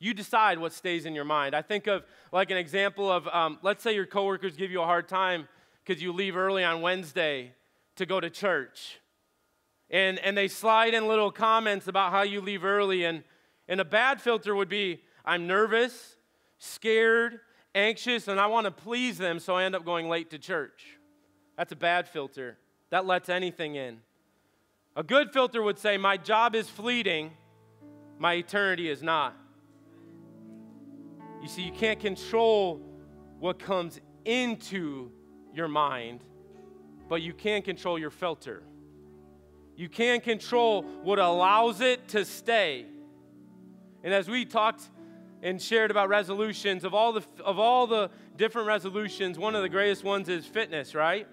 You 0.01 0.15
decide 0.15 0.59
what 0.59 0.73
stays 0.73 1.05
in 1.05 1.15
your 1.15 1.25
mind. 1.25 1.55
I 1.55 1.63
think 1.63 1.87
of 1.87 2.05
like 2.33 2.51
an 2.51 2.57
example 2.57 3.11
of, 3.11 3.29
um, 3.29 3.59
let's 3.63 3.83
say 3.83 3.95
your 3.95 4.07
coworkers 4.07 4.57
give 4.57 4.73
you 4.73 4.83
a 4.83 4.87
hard 4.87 5.09
time 5.09 5.47
because 5.85 6.03
you 6.03 6.13
leave 6.13 6.37
early 6.37 6.65
on 6.65 6.81
Wednesday 6.81 7.53
to 7.97 8.07
go 8.07 8.19
to 8.19 8.31
church. 8.31 9.00
And, 9.91 10.19
and 10.21 10.37
they 10.37 10.49
slide 10.49 10.95
in 10.95 11.09
little 11.09 11.33
comments 11.33 11.89
about 11.89 12.13
how 12.13 12.23
you 12.23 12.41
leave 12.41 12.65
early. 12.65 13.05
And, 13.05 13.25
and 13.69 13.81
a 13.81 13.85
bad 13.85 14.21
filter 14.21 14.55
would 14.55 14.69
be, 14.69 15.03
I'm 15.25 15.47
nervous 15.47 16.17
scared, 16.61 17.41
anxious, 17.75 18.29
and 18.29 18.39
I 18.39 18.47
want 18.47 18.67
to 18.67 18.71
please 18.71 19.19
them, 19.19 19.41
so 19.41 19.57
I 19.57 19.65
end 19.65 19.75
up 19.75 19.85
going 19.85 20.09
late 20.09 20.31
to 20.31 20.39
church. 20.39 20.99
That's 21.57 21.73
a 21.73 21.77
bad 21.77 22.07
filter. 22.07 22.59
That 22.91 23.07
lets 23.07 23.29
anything 23.29 23.75
in. 23.75 23.99
A 24.95 25.03
good 25.03 25.33
filter 25.33 25.63
would 25.63 25.79
say, 25.79 25.97
My 25.97 26.17
job 26.17 26.55
is 26.55 26.69
fleeting, 26.69 27.33
my 28.19 28.35
eternity 28.35 28.89
is 28.89 29.03
not. 29.03 29.35
You 31.43 31.49
see, 31.49 31.63
you 31.63 31.73
can't 31.73 31.99
control 31.99 32.83
what 33.39 33.59
comes 33.59 33.99
into 34.27 35.11
your 35.55 35.69
mind, 35.69 36.21
but 37.09 37.23
you 37.23 37.33
can 37.33 37.63
control 37.63 37.99
your 37.99 38.11
filter. 38.11 38.63
You 39.81 39.89
can 39.89 40.21
control 40.21 40.83
what 40.83 41.19
allows 41.19 41.81
it 41.81 42.07
to 42.09 42.27
stay. 42.27 42.85
And 44.05 44.13
as 44.13 44.29
we 44.29 44.45
talked 44.45 44.83
and 45.43 45.61
shared 45.61 45.91
about 45.91 46.11
resolutions. 46.11 46.85
Of 46.85 46.93
all 46.93 47.15
the 47.15 47.25
of 47.43 47.59
all 47.59 47.87
the 47.87 48.11
different 48.37 48.69
resolutions, 48.69 49.39
one 49.39 49.55
of 49.55 49.63
the 49.63 49.71
greatest 49.71 50.05
ones 50.05 50.29
is 50.29 50.45
fitness, 50.45 50.95
right? 50.95 51.27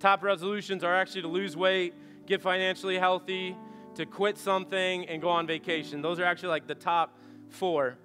Top 0.00 0.22
resolutions 0.22 0.82
are 0.82 0.94
actually 0.94 1.20
to 1.20 1.28
lose 1.28 1.54
weight, 1.54 1.92
get 2.26 2.40
financially 2.40 2.98
healthy, 2.98 3.54
to 3.96 4.06
quit 4.06 4.38
something 4.38 5.06
and 5.06 5.20
go 5.20 5.28
on 5.28 5.46
vacation. 5.46 6.00
Those 6.00 6.18
are 6.18 6.24
actually 6.24 6.48
like 6.48 6.66
the 6.66 6.74
top 6.74 7.18
4. 7.50 7.98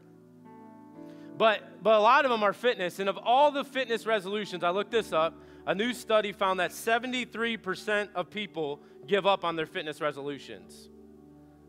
But 1.37 1.81
but 1.81 1.93
a 1.93 1.99
lot 2.01 2.25
of 2.25 2.31
them 2.31 2.43
are 2.43 2.51
fitness 2.51 2.99
and 2.99 3.07
of 3.07 3.17
all 3.17 3.51
the 3.51 3.63
fitness 3.63 4.05
resolutions, 4.05 4.65
I 4.65 4.71
looked 4.71 4.91
this 4.91 5.13
up, 5.13 5.33
a 5.67 5.75
new 5.75 5.93
study 5.93 6.31
found 6.31 6.61
that 6.61 6.71
73% 6.71 8.07
of 8.15 8.29
people 8.29 8.79
give 9.05 9.27
up 9.27 9.43
on 9.43 9.57
their 9.57 9.65
fitness 9.65 9.99
resolutions. 9.99 10.89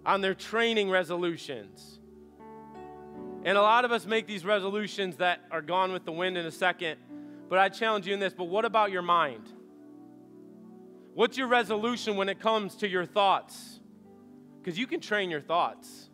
On 0.07 0.21
their 0.21 0.35
training 0.35 0.89
resolutions. 0.89 1.99
And 3.45 3.59
a 3.59 3.61
lot 3.61 3.85
of 3.85 3.91
us 3.91 4.07
make 4.07 4.29
these 4.29 4.45
resolutions 4.45 5.17
that 5.17 5.41
are 5.51 5.61
gone 5.61 5.93
with 5.93 6.05
the 6.05 6.13
wind 6.13 6.39
in 6.39 6.47
a 6.47 6.51
second. 6.53 6.99
But 7.49 7.59
I 7.59 7.69
challenge 7.69 8.07
you 8.07 8.15
in 8.15 8.21
this, 8.21 8.33
but 8.33 8.45
what 8.45 8.65
about 8.65 8.93
your 8.93 9.03
mind? 9.03 9.49
What's 11.15 11.37
your 11.37 11.49
resolution 11.49 12.17
when 12.17 12.29
it 12.29 12.39
comes 12.39 12.77
to 12.77 12.89
your 12.89 13.05
thoughts? 13.05 13.81
Because 14.61 14.79
you 14.79 14.87
can 14.87 15.01
train 15.01 15.29
your 15.29 15.41
thoughts. 15.41 16.09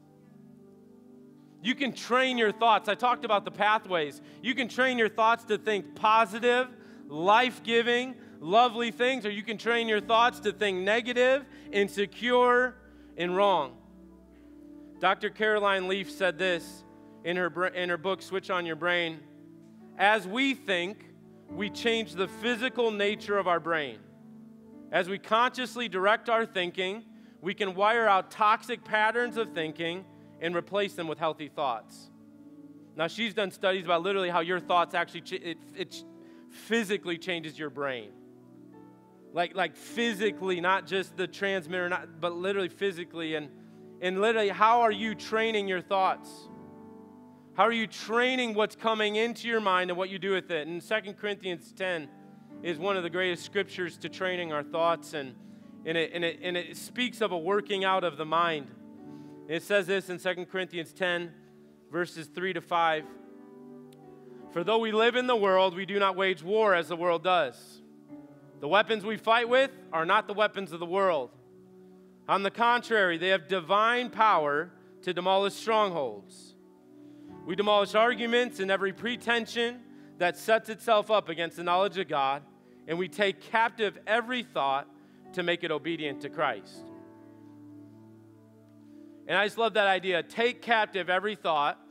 You 1.62 1.75
can 1.75 1.92
train 1.92 2.38
your 2.38 2.53
thoughts. 2.53 2.88
I 2.88 2.94
talked 2.94 3.27
about 3.27 3.44
the 3.44 3.51
pathways. 3.51 4.23
You 4.42 4.55
can 4.55 4.68
train 4.68 4.97
your 4.97 5.11
thoughts 5.11 5.44
to 5.44 5.59
think 5.59 5.94
positive, 5.94 6.68
life 7.08 7.62
giving, 7.62 8.14
lovely 8.40 8.90
things, 8.90 9.26
or 9.26 9.30
you 9.30 9.42
can 9.42 9.58
train 9.58 9.88
your 9.88 10.00
thoughts 10.00 10.40
to 10.40 10.52
think 10.52 10.78
negative, 10.78 11.44
insecure, 11.72 12.74
and 13.16 13.36
wrong. 13.36 13.76
Dr. 15.00 15.30
Caroline 15.30 15.88
Leaf 15.88 16.10
said 16.10 16.38
this 16.38 16.84
in 17.24 17.36
her, 17.36 17.66
in 17.68 17.88
her 17.88 17.98
book, 17.98 18.22
Switch 18.22 18.50
on 18.50 18.66
Your 18.66 18.76
Brain. 18.76 19.20
As 19.98 20.26
we 20.26 20.54
think, 20.54 21.10
we 21.50 21.70
change 21.70 22.14
the 22.14 22.28
physical 22.28 22.90
nature 22.90 23.38
of 23.38 23.46
our 23.46 23.60
brain. 23.60 23.98
As 24.90 25.08
we 25.08 25.18
consciously 25.18 25.88
direct 25.88 26.28
our 26.28 26.46
thinking, 26.46 27.04
we 27.40 27.54
can 27.54 27.74
wire 27.74 28.08
out 28.08 28.30
toxic 28.30 28.84
patterns 28.84 29.36
of 29.36 29.52
thinking 29.52 30.04
and 30.40 30.54
replace 30.54 30.94
them 30.94 31.06
with 31.08 31.18
healthy 31.18 31.48
thoughts. 31.48 32.10
Now, 32.96 33.08
she's 33.08 33.34
done 33.34 33.50
studies 33.50 33.84
about 33.84 34.02
literally 34.02 34.30
how 34.30 34.40
your 34.40 34.60
thoughts 34.60 34.94
actually, 34.94 35.22
ch- 35.22 35.32
it, 35.32 35.58
it 35.76 36.04
physically 36.54 37.18
changes 37.18 37.58
your 37.58 37.70
brain. 37.70 38.10
Like, 39.32 39.54
like 39.56 39.76
physically, 39.76 40.60
not 40.60 40.86
just 40.86 41.16
the 41.16 41.26
transmitter, 41.26 41.88
not, 41.88 42.20
but 42.20 42.34
literally 42.34 42.68
physically. 42.68 43.34
And, 43.34 43.48
and 44.00 44.20
literally, 44.20 44.50
how 44.50 44.82
are 44.82 44.92
you 44.92 45.14
training 45.14 45.66
your 45.66 45.80
thoughts? 45.80 46.30
How 47.54 47.64
are 47.64 47.72
you 47.72 47.86
training 47.86 48.54
what's 48.54 48.76
coming 48.76 49.16
into 49.16 49.48
your 49.48 49.60
mind 49.60 49.90
and 49.90 49.98
what 49.98 50.08
you 50.08 50.18
do 50.18 50.32
with 50.32 50.50
it? 50.50 50.66
And 50.66 50.80
2 50.80 51.12
Corinthians 51.14 51.72
10 51.72 52.08
is 52.62 52.78
one 52.78 52.96
of 52.96 53.02
the 53.02 53.10
greatest 53.10 53.44
scriptures 53.44 53.96
to 53.98 54.08
training 54.08 54.52
our 54.52 54.62
thoughts, 54.62 55.14
and, 55.14 55.34
and, 55.84 55.98
it, 55.98 56.12
and, 56.14 56.24
it, 56.24 56.38
and 56.42 56.56
it 56.56 56.76
speaks 56.76 57.20
of 57.20 57.32
a 57.32 57.38
working 57.38 57.84
out 57.84 58.04
of 58.04 58.16
the 58.16 58.24
mind. 58.24 58.68
It 59.48 59.62
says 59.62 59.86
this 59.86 60.08
in 60.08 60.18
2 60.18 60.46
Corinthians 60.46 60.92
10, 60.92 61.32
verses 61.92 62.28
3 62.28 62.54
to 62.54 62.60
5. 62.60 63.04
For 64.54 64.62
though 64.62 64.78
we 64.78 64.92
live 64.92 65.16
in 65.16 65.26
the 65.26 65.34
world, 65.34 65.74
we 65.74 65.84
do 65.84 65.98
not 65.98 66.14
wage 66.14 66.40
war 66.40 66.76
as 66.76 66.86
the 66.86 66.94
world 66.94 67.24
does. 67.24 67.82
The 68.60 68.68
weapons 68.68 69.04
we 69.04 69.16
fight 69.16 69.48
with 69.48 69.72
are 69.92 70.06
not 70.06 70.28
the 70.28 70.32
weapons 70.32 70.70
of 70.70 70.78
the 70.78 70.86
world. 70.86 71.30
On 72.28 72.44
the 72.44 72.52
contrary, 72.52 73.18
they 73.18 73.30
have 73.30 73.48
divine 73.48 74.10
power 74.10 74.70
to 75.02 75.12
demolish 75.12 75.54
strongholds. 75.54 76.54
We 77.44 77.56
demolish 77.56 77.96
arguments 77.96 78.60
and 78.60 78.70
every 78.70 78.92
pretension 78.92 79.80
that 80.18 80.36
sets 80.36 80.68
itself 80.68 81.10
up 81.10 81.28
against 81.28 81.56
the 81.56 81.64
knowledge 81.64 81.98
of 81.98 82.06
God, 82.06 82.44
and 82.86 82.96
we 82.96 83.08
take 83.08 83.40
captive 83.40 83.98
every 84.06 84.44
thought 84.44 84.86
to 85.32 85.42
make 85.42 85.64
it 85.64 85.72
obedient 85.72 86.20
to 86.20 86.28
Christ. 86.28 86.86
And 89.26 89.36
I 89.36 89.46
just 89.46 89.58
love 89.58 89.74
that 89.74 89.88
idea. 89.88 90.22
Take 90.22 90.62
captive 90.62 91.10
every 91.10 91.34
thought 91.34 91.84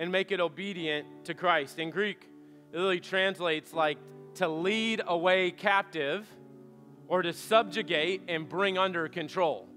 and 0.00 0.10
make 0.10 0.32
it 0.32 0.40
obedient 0.40 1.06
to 1.26 1.34
Christ. 1.34 1.78
In 1.78 1.90
Greek, 1.90 2.26
it 2.72 2.76
literally 2.76 3.00
translates 3.00 3.74
like 3.74 3.98
to 4.36 4.48
lead 4.48 5.02
away 5.06 5.50
captive 5.50 6.26
or 7.06 7.20
to 7.20 7.34
subjugate 7.34 8.22
and 8.26 8.48
bring 8.48 8.78
under 8.78 9.08
control. 9.08 9.68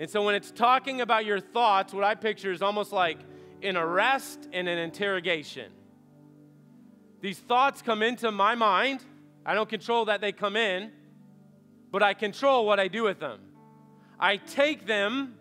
And 0.00 0.10
so 0.10 0.24
when 0.24 0.34
it's 0.34 0.50
talking 0.50 1.00
about 1.00 1.24
your 1.24 1.38
thoughts, 1.38 1.94
what 1.94 2.02
I 2.02 2.16
picture 2.16 2.50
is 2.50 2.60
almost 2.60 2.92
like 2.92 3.18
an 3.62 3.76
arrest 3.76 4.48
and 4.52 4.68
an 4.68 4.78
interrogation. 4.78 5.70
These 7.20 7.38
thoughts 7.38 7.82
come 7.82 8.02
into 8.02 8.32
my 8.32 8.56
mind. 8.56 9.04
I 9.46 9.54
don't 9.54 9.68
control 9.68 10.06
that 10.06 10.20
they 10.20 10.32
come 10.32 10.56
in, 10.56 10.90
but 11.92 12.02
I 12.02 12.14
control 12.14 12.66
what 12.66 12.80
I 12.80 12.88
do 12.88 13.04
with 13.04 13.20
them. 13.20 13.38
I 14.18 14.38
take 14.38 14.86
them, 14.86 15.36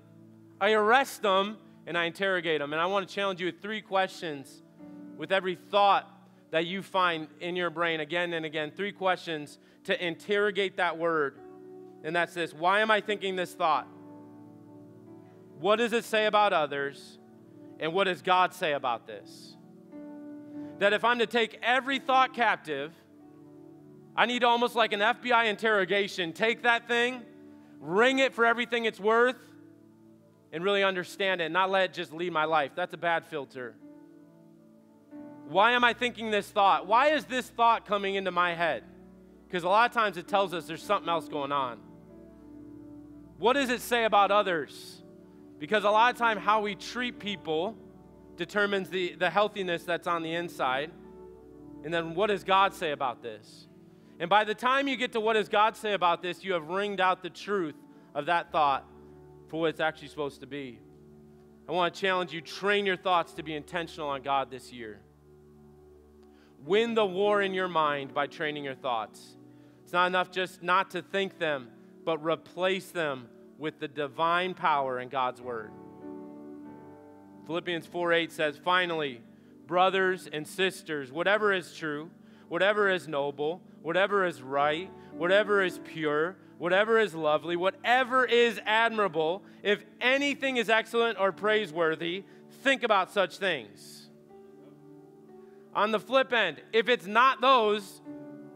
I 0.59 0.73
arrest 0.73 1.23
them, 1.23 1.57
and 1.87 1.97
I 1.97 2.05
interrogate 2.05 2.59
them. 2.59 2.73
And 2.73 2.81
I 2.81 2.85
want 2.85 3.07
to 3.07 3.13
challenge 3.13 3.39
you 3.39 3.47
with 3.47 3.61
three 3.61 3.81
questions 3.81 4.61
with 5.17 5.31
every 5.31 5.55
thought 5.55 6.09
that 6.51 6.65
you 6.65 6.81
find 6.81 7.27
in 7.39 7.55
your 7.55 7.69
brain 7.69 7.99
again 7.99 8.33
and 8.33 8.45
again. 8.45 8.71
Three 8.75 8.91
questions 8.91 9.57
to 9.85 10.05
interrogate 10.05 10.77
that 10.77 10.97
word. 10.97 11.35
And 12.03 12.15
that's 12.15 12.33
this 12.33 12.53
Why 12.53 12.79
am 12.79 12.91
I 12.91 13.01
thinking 13.01 13.35
this 13.35 13.53
thought? 13.53 13.87
What 15.59 15.75
does 15.77 15.93
it 15.93 16.05
say 16.05 16.25
about 16.25 16.53
others? 16.53 17.19
And 17.79 17.93
what 17.93 18.03
does 18.05 18.21
God 18.21 18.53
say 18.53 18.73
about 18.73 19.07
this? 19.07 19.55
That 20.79 20.93
if 20.93 21.03
I'm 21.03 21.19
to 21.19 21.27
take 21.27 21.59
every 21.63 21.99
thought 21.99 22.33
captive, 22.33 22.93
I 24.15 24.25
need 24.25 24.43
almost 24.43 24.75
like 24.75 24.93
an 24.93 24.99
FBI 24.99 25.47
interrogation. 25.47 26.33
Take 26.33 26.63
that 26.63 26.87
thing, 26.87 27.21
wring 27.79 28.19
it 28.19 28.33
for 28.33 28.45
everything 28.45 28.85
it's 28.85 28.99
worth, 28.99 29.37
and 30.53 30.63
really 30.63 30.83
understand 30.83 31.41
it, 31.41 31.45
and 31.45 31.53
not 31.53 31.69
let 31.69 31.83
it 31.83 31.93
just 31.93 32.11
lead 32.13 32.33
my 32.33 32.45
life. 32.45 32.71
That's 32.75 32.93
a 32.93 32.97
bad 32.97 33.25
filter. 33.25 33.75
Why 35.47 35.71
am 35.71 35.83
I 35.83 35.93
thinking 35.93 36.31
this 36.31 36.49
thought? 36.49 36.87
Why 36.87 37.09
is 37.09 37.25
this 37.25 37.47
thought 37.47 37.85
coming 37.85 38.15
into 38.15 38.31
my 38.31 38.53
head? 38.53 38.83
Because 39.47 39.63
a 39.63 39.69
lot 39.69 39.89
of 39.89 39.93
times 39.93 40.17
it 40.17 40.27
tells 40.27 40.53
us 40.53 40.65
there's 40.65 40.83
something 40.83 41.09
else 41.09 41.27
going 41.27 41.51
on. 41.51 41.79
What 43.37 43.53
does 43.53 43.69
it 43.69 43.81
say 43.81 44.05
about 44.05 44.31
others? 44.31 45.01
Because 45.59 45.83
a 45.83 45.89
lot 45.89 46.13
of 46.13 46.17
time 46.17 46.37
how 46.37 46.61
we 46.61 46.75
treat 46.75 47.19
people 47.19 47.75
determines 48.37 48.89
the, 48.89 49.15
the 49.15 49.29
healthiness 49.29 49.83
that's 49.83 50.07
on 50.07 50.23
the 50.23 50.33
inside. 50.33 50.91
And 51.83 51.93
then 51.93 52.15
what 52.15 52.27
does 52.27 52.43
God 52.43 52.73
say 52.73 52.91
about 52.91 53.21
this? 53.21 53.67
And 54.19 54.29
by 54.29 54.43
the 54.43 54.53
time 54.53 54.87
you 54.87 54.95
get 54.95 55.13
to 55.13 55.19
what 55.19 55.33
does 55.33 55.49
God 55.49 55.75
say 55.75 55.93
about 55.93 56.21
this, 56.21 56.43
you 56.43 56.53
have 56.53 56.67
ringed 56.67 57.01
out 57.01 57.23
the 57.23 57.29
truth 57.29 57.75
of 58.15 58.27
that 58.27 58.51
thought 58.51 58.85
for 59.51 59.59
what 59.59 59.69
it's 59.69 59.81
actually 59.81 60.07
supposed 60.07 60.39
to 60.39 60.47
be. 60.47 60.79
I 61.67 61.73
want 61.73 61.93
to 61.93 61.99
challenge 61.99 62.31
you 62.31 62.39
train 62.39 62.85
your 62.85 62.95
thoughts 62.95 63.33
to 63.33 63.43
be 63.43 63.53
intentional 63.53 64.07
on 64.07 64.21
God 64.21 64.49
this 64.49 64.71
year. 64.71 65.01
Win 66.65 66.93
the 66.93 67.05
war 67.05 67.41
in 67.41 67.53
your 67.53 67.67
mind 67.67 68.13
by 68.13 68.27
training 68.27 68.63
your 68.63 68.75
thoughts. 68.75 69.35
It's 69.83 69.91
not 69.91 70.07
enough 70.07 70.31
just 70.31 70.63
not 70.63 70.91
to 70.91 71.01
think 71.01 71.37
them, 71.37 71.67
but 72.05 72.23
replace 72.23 72.91
them 72.91 73.27
with 73.57 73.77
the 73.79 73.89
divine 73.89 74.53
power 74.53 75.01
in 75.01 75.09
God's 75.09 75.41
word. 75.41 75.71
Philippians 77.45 77.87
4 77.87 78.13
8 78.13 78.31
says, 78.31 78.57
Finally, 78.57 79.21
brothers 79.67 80.29
and 80.31 80.47
sisters, 80.47 81.11
whatever 81.11 81.51
is 81.51 81.75
true, 81.75 82.09
whatever 82.47 82.89
is 82.89 83.05
noble, 83.05 83.61
whatever 83.81 84.25
is 84.25 84.41
right, 84.41 84.89
whatever 85.11 85.61
is 85.61 85.77
pure, 85.83 86.37
whatever 86.61 86.99
is 86.99 87.15
lovely, 87.15 87.55
whatever 87.55 88.23
is 88.23 88.61
admirable, 88.67 89.41
if 89.63 89.83
anything 89.99 90.57
is 90.57 90.69
excellent 90.69 91.19
or 91.19 91.31
praiseworthy, 91.31 92.23
think 92.61 92.83
about 92.83 93.11
such 93.11 93.37
things. 93.37 94.09
On 95.73 95.89
the 95.89 95.99
flip 95.99 96.31
end, 96.31 96.61
if 96.71 96.87
it's 96.87 97.07
not 97.07 97.41
those, 97.41 97.99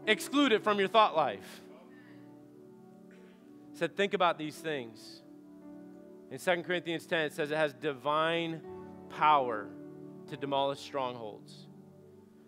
exclude 0.06 0.52
it 0.52 0.62
from 0.62 0.78
your 0.78 0.86
thought 0.86 1.16
life. 1.16 1.62
said, 3.72 3.96
think 3.96 4.14
about 4.14 4.38
these 4.38 4.54
things. 4.54 5.22
In 6.30 6.38
2 6.38 6.62
Corinthians 6.62 7.06
10, 7.06 7.24
it 7.24 7.32
says 7.32 7.50
it 7.50 7.56
has 7.56 7.74
divine 7.74 8.60
power 9.18 9.66
to 10.30 10.36
demolish 10.36 10.78
strongholds. 10.78 11.66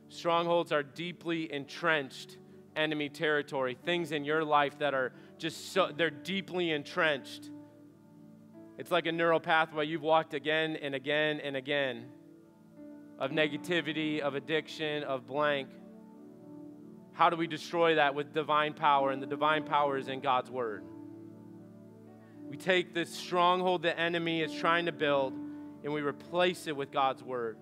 Strongholds 0.09 0.71
are 0.71 0.85
deeply 0.85 1.53
entrenched 1.53 2.37
enemy 2.77 3.09
territory, 3.09 3.77
things 3.85 4.13
in 4.13 4.25
your 4.25 4.45
life 4.45 4.79
that 4.79 4.95
are 4.95 5.13
just 5.39 5.73
so, 5.73 5.91
they're 5.97 6.11
deeply 6.11 6.71
entrenched. 6.71 7.51
It's 8.77 8.91
like 8.91 9.07
a 9.07 9.13
neural 9.13 9.41
pathway 9.41 9.87
you've 9.87 10.03
walked 10.03 10.35
again 10.35 10.77
and 10.77 10.95
again 10.95 11.41
and 11.41 11.57
again 11.57 12.07
of 13.19 13.33
negativity, 13.33 14.21
of 14.21 14.35
addiction, 14.37 15.03
of 15.03 15.27
blank. 15.27 15.69
How 17.13 17.31
do 17.31 17.37
we 17.37 17.49
destroy 17.49 17.97
that 17.97 18.15
with 18.15 18.33
divine 18.33 18.75
power? 18.75 19.11
And 19.11 19.21
the 19.21 19.27
divine 19.27 19.65
power 19.65 19.99
is 19.99 20.07
in 20.07 20.21
God's 20.21 20.51
word. 20.51 20.85
We 22.49 22.57
take 22.57 22.95
this 22.95 23.13
stronghold 23.13 23.83
the 23.83 23.99
enemy 23.99 24.41
is 24.41 24.55
trying 24.55 24.87
to 24.87 24.93
build 24.93 25.33
and 25.83 25.93
we 25.93 26.01
replace 26.01 26.67
it 26.67 26.77
with 26.77 26.93
God's 26.93 27.23
word. 27.23 27.59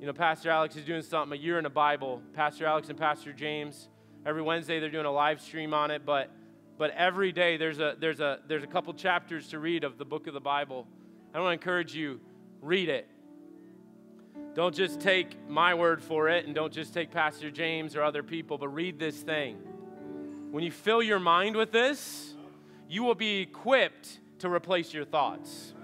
You 0.00 0.06
know, 0.06 0.12
Pastor 0.12 0.50
Alex 0.50 0.76
is 0.76 0.84
doing 0.84 1.02
something 1.02 1.38
a 1.38 1.42
year 1.42 1.58
in 1.58 1.64
the 1.64 1.70
Bible. 1.70 2.22
Pastor 2.32 2.64
Alex 2.64 2.88
and 2.88 2.98
Pastor 2.98 3.32
James, 3.32 3.88
every 4.24 4.40
Wednesday 4.40 4.80
they're 4.80 4.88
doing 4.88 5.04
a 5.04 5.12
live 5.12 5.40
stream 5.40 5.74
on 5.74 5.90
it, 5.90 6.06
but 6.06 6.30
but 6.80 6.92
every 6.92 7.30
day 7.30 7.58
there's 7.58 7.78
a 7.78 7.94
there's 8.00 8.20
a 8.20 8.38
there's 8.48 8.62
a 8.62 8.66
couple 8.66 8.94
chapters 8.94 9.48
to 9.48 9.58
read 9.58 9.84
of 9.84 9.98
the 9.98 10.04
book 10.06 10.26
of 10.26 10.32
the 10.32 10.40
Bible. 10.40 10.86
I 11.34 11.38
want 11.38 11.50
to 11.50 11.52
encourage 11.52 11.94
you, 11.94 12.20
read 12.62 12.88
it. 12.88 13.06
Don't 14.54 14.74
just 14.74 14.98
take 14.98 15.46
my 15.46 15.74
word 15.74 16.02
for 16.02 16.30
it 16.30 16.46
and 16.46 16.54
don't 16.54 16.72
just 16.72 16.94
take 16.94 17.10
Pastor 17.10 17.50
James 17.50 17.94
or 17.96 18.02
other 18.02 18.22
people, 18.22 18.56
but 18.56 18.68
read 18.68 18.98
this 18.98 19.20
thing. 19.20 19.56
When 20.52 20.64
you 20.64 20.70
fill 20.70 21.02
your 21.02 21.18
mind 21.18 21.54
with 21.54 21.70
this, 21.70 22.34
you 22.88 23.02
will 23.02 23.14
be 23.14 23.40
equipped 23.40 24.18
to 24.38 24.48
replace 24.48 24.94
your 24.94 25.04
thoughts. 25.04 25.74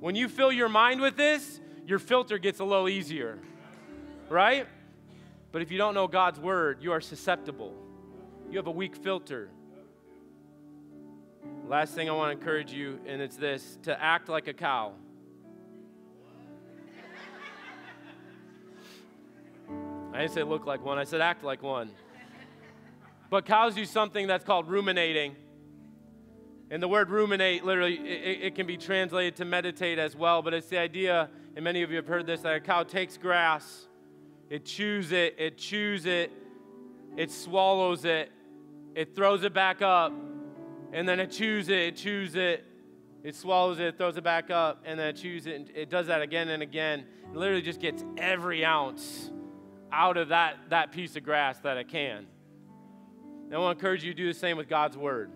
When 0.00 0.16
you 0.16 0.28
fill 0.28 0.50
your 0.50 0.68
mind 0.68 1.00
with 1.00 1.16
this, 1.16 1.60
your 1.86 2.00
filter 2.00 2.38
gets 2.38 2.58
a 2.58 2.64
little 2.64 2.88
easier, 2.88 3.38
right? 4.28 4.66
But 5.52 5.62
if 5.62 5.70
you 5.70 5.78
don't 5.78 5.94
know 5.94 6.08
God's 6.08 6.40
word, 6.40 6.78
you 6.80 6.90
are 6.90 7.00
susceptible. 7.00 7.72
You 8.50 8.56
have 8.58 8.66
a 8.66 8.72
weak 8.72 8.96
filter. 8.96 9.50
Last 11.68 11.94
thing 11.94 12.08
I 12.08 12.12
want 12.12 12.32
to 12.32 12.38
encourage 12.38 12.72
you, 12.72 13.00
and 13.06 13.20
it's 13.20 13.36
this 13.36 13.78
to 13.82 14.00
act 14.00 14.28
like 14.28 14.46
a 14.46 14.52
cow. 14.52 14.92
I 20.12 20.20
didn't 20.20 20.32
say 20.32 20.44
look 20.44 20.64
like 20.64 20.84
one, 20.84 20.96
I 20.96 21.04
said 21.04 21.20
act 21.20 21.44
like 21.44 21.62
one. 21.62 21.90
But 23.28 23.44
cows 23.44 23.74
do 23.74 23.84
something 23.84 24.26
that's 24.26 24.44
called 24.44 24.68
ruminating. 24.68 25.34
And 26.70 26.82
the 26.82 26.88
word 26.88 27.10
ruminate 27.10 27.64
literally, 27.64 27.96
it, 27.96 28.42
it, 28.42 28.54
can 28.54 28.66
be 28.66 28.76
translated 28.76 29.36
to 29.36 29.44
meditate 29.44 29.98
as 29.98 30.16
well, 30.16 30.42
but 30.42 30.54
it's 30.54 30.68
the 30.68 30.78
idea, 30.78 31.28
and 31.54 31.64
many 31.64 31.82
of 31.82 31.90
you 31.90 31.96
have 31.96 32.06
heard 32.06 32.26
this, 32.26 32.40
that 32.42 32.54
a 32.54 32.60
cow 32.60 32.82
takes 32.82 33.16
grass, 33.16 33.88
it 34.50 34.64
chews 34.64 35.12
it, 35.12 35.34
it 35.38 35.58
chews 35.58 36.06
it, 36.06 36.32
it 37.16 37.30
swallows 37.30 38.04
it, 38.04 38.30
it 38.94 39.14
throws 39.14 39.44
it 39.44 39.52
back 39.52 39.82
up, 39.82 40.12
and 40.96 41.06
then 41.06 41.20
it 41.20 41.30
chews 41.30 41.68
it, 41.68 41.78
it 41.78 41.96
chews 41.96 42.36
it, 42.36 42.64
it 43.22 43.36
swallows 43.36 43.78
it, 43.80 43.98
throws 43.98 44.16
it 44.16 44.24
back 44.24 44.50
up, 44.50 44.82
and 44.86 44.98
then 44.98 45.08
it 45.08 45.16
chews 45.16 45.46
it, 45.46 45.54
and 45.54 45.70
it 45.74 45.90
does 45.90 46.06
that 46.06 46.22
again 46.22 46.48
and 46.48 46.62
again. 46.62 47.04
It 47.30 47.36
literally 47.36 47.60
just 47.60 47.80
gets 47.80 48.02
every 48.16 48.64
ounce 48.64 49.30
out 49.92 50.16
of 50.16 50.28
that, 50.28 50.56
that 50.70 50.92
piece 50.92 51.14
of 51.14 51.22
grass 51.22 51.58
that 51.58 51.76
it 51.76 51.88
can. 51.88 52.26
And 53.44 53.54
I 53.54 53.58
want 53.58 53.78
to 53.78 53.84
encourage 53.84 54.04
you 54.04 54.12
to 54.12 54.16
do 54.16 54.26
the 54.26 54.38
same 54.38 54.56
with 54.56 54.70
God's 54.70 54.96
Word. 54.96 55.30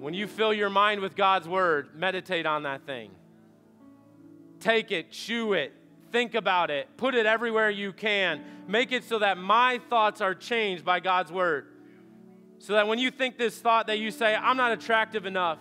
When 0.00 0.14
you 0.14 0.26
fill 0.26 0.54
your 0.54 0.70
mind 0.70 1.02
with 1.02 1.14
God's 1.14 1.46
Word, 1.46 1.90
meditate 1.94 2.46
on 2.46 2.62
that 2.62 2.86
thing. 2.86 3.10
Take 4.58 4.90
it, 4.90 5.12
chew 5.12 5.52
it, 5.52 5.74
think 6.12 6.34
about 6.34 6.70
it, 6.70 6.88
put 6.96 7.14
it 7.14 7.26
everywhere 7.26 7.68
you 7.68 7.92
can. 7.92 8.42
Make 8.66 8.90
it 8.90 9.04
so 9.04 9.18
that 9.18 9.36
my 9.36 9.82
thoughts 9.90 10.22
are 10.22 10.34
changed 10.34 10.82
by 10.82 10.98
God's 11.00 11.30
Word. 11.30 11.66
So 12.58 12.72
that 12.74 12.88
when 12.88 12.98
you 12.98 13.10
think 13.10 13.38
this 13.38 13.58
thought 13.58 13.86
that 13.86 13.98
you 13.98 14.10
say, 14.10 14.34
I'm 14.34 14.56
not 14.56 14.72
attractive 14.72 15.26
enough, 15.26 15.58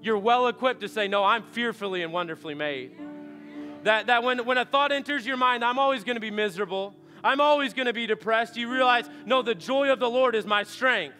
you're 0.00 0.18
well 0.18 0.48
equipped 0.48 0.82
to 0.82 0.88
say, 0.88 1.08
No, 1.08 1.24
I'm 1.24 1.42
fearfully 1.42 2.02
and 2.02 2.12
wonderfully 2.12 2.54
made. 2.54 2.92
That, 3.84 4.06
that 4.06 4.22
when, 4.22 4.44
when 4.46 4.56
a 4.56 4.64
thought 4.64 4.92
enters 4.92 5.26
your 5.26 5.36
mind, 5.36 5.64
I'm 5.64 5.78
always 5.78 6.04
going 6.04 6.16
to 6.16 6.20
be 6.20 6.30
miserable. 6.30 6.94
I'm 7.22 7.40
always 7.40 7.74
going 7.74 7.86
to 7.86 7.92
be 7.92 8.06
depressed. 8.06 8.56
You 8.56 8.70
realize, 8.70 9.08
no, 9.26 9.42
the 9.42 9.54
joy 9.54 9.90
of 9.90 9.98
the 9.98 10.08
Lord 10.08 10.34
is 10.34 10.46
my 10.46 10.62
strength. 10.62 11.16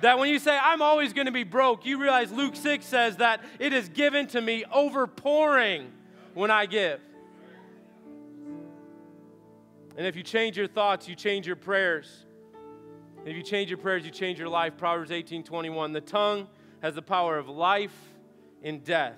That 0.00 0.18
when 0.18 0.28
you 0.28 0.38
say, 0.38 0.56
I'm 0.60 0.82
always 0.82 1.12
going 1.12 1.26
to 1.26 1.32
be 1.32 1.44
broke, 1.44 1.86
you 1.86 1.98
realize 1.98 2.30
Luke 2.30 2.54
6 2.54 2.84
says 2.84 3.16
that 3.16 3.40
it 3.58 3.72
is 3.72 3.88
given 3.88 4.26
to 4.28 4.40
me 4.40 4.64
overpouring 4.72 5.86
when 6.34 6.50
I 6.50 6.66
give. 6.66 7.00
And 9.96 10.06
if 10.06 10.14
you 10.14 10.22
change 10.22 10.58
your 10.58 10.68
thoughts, 10.68 11.08
you 11.08 11.14
change 11.14 11.46
your 11.46 11.56
prayers. 11.56 12.25
If 13.26 13.34
you 13.34 13.42
change 13.42 13.70
your 13.70 13.78
prayers, 13.78 14.04
you 14.04 14.12
change 14.12 14.38
your 14.38 14.48
life. 14.48 14.76
Proverbs 14.76 15.10
18 15.10 15.42
21. 15.42 15.92
The 15.92 16.00
tongue 16.00 16.46
has 16.80 16.94
the 16.94 17.02
power 17.02 17.36
of 17.36 17.48
life 17.48 17.94
and 18.62 18.84
death. 18.84 19.16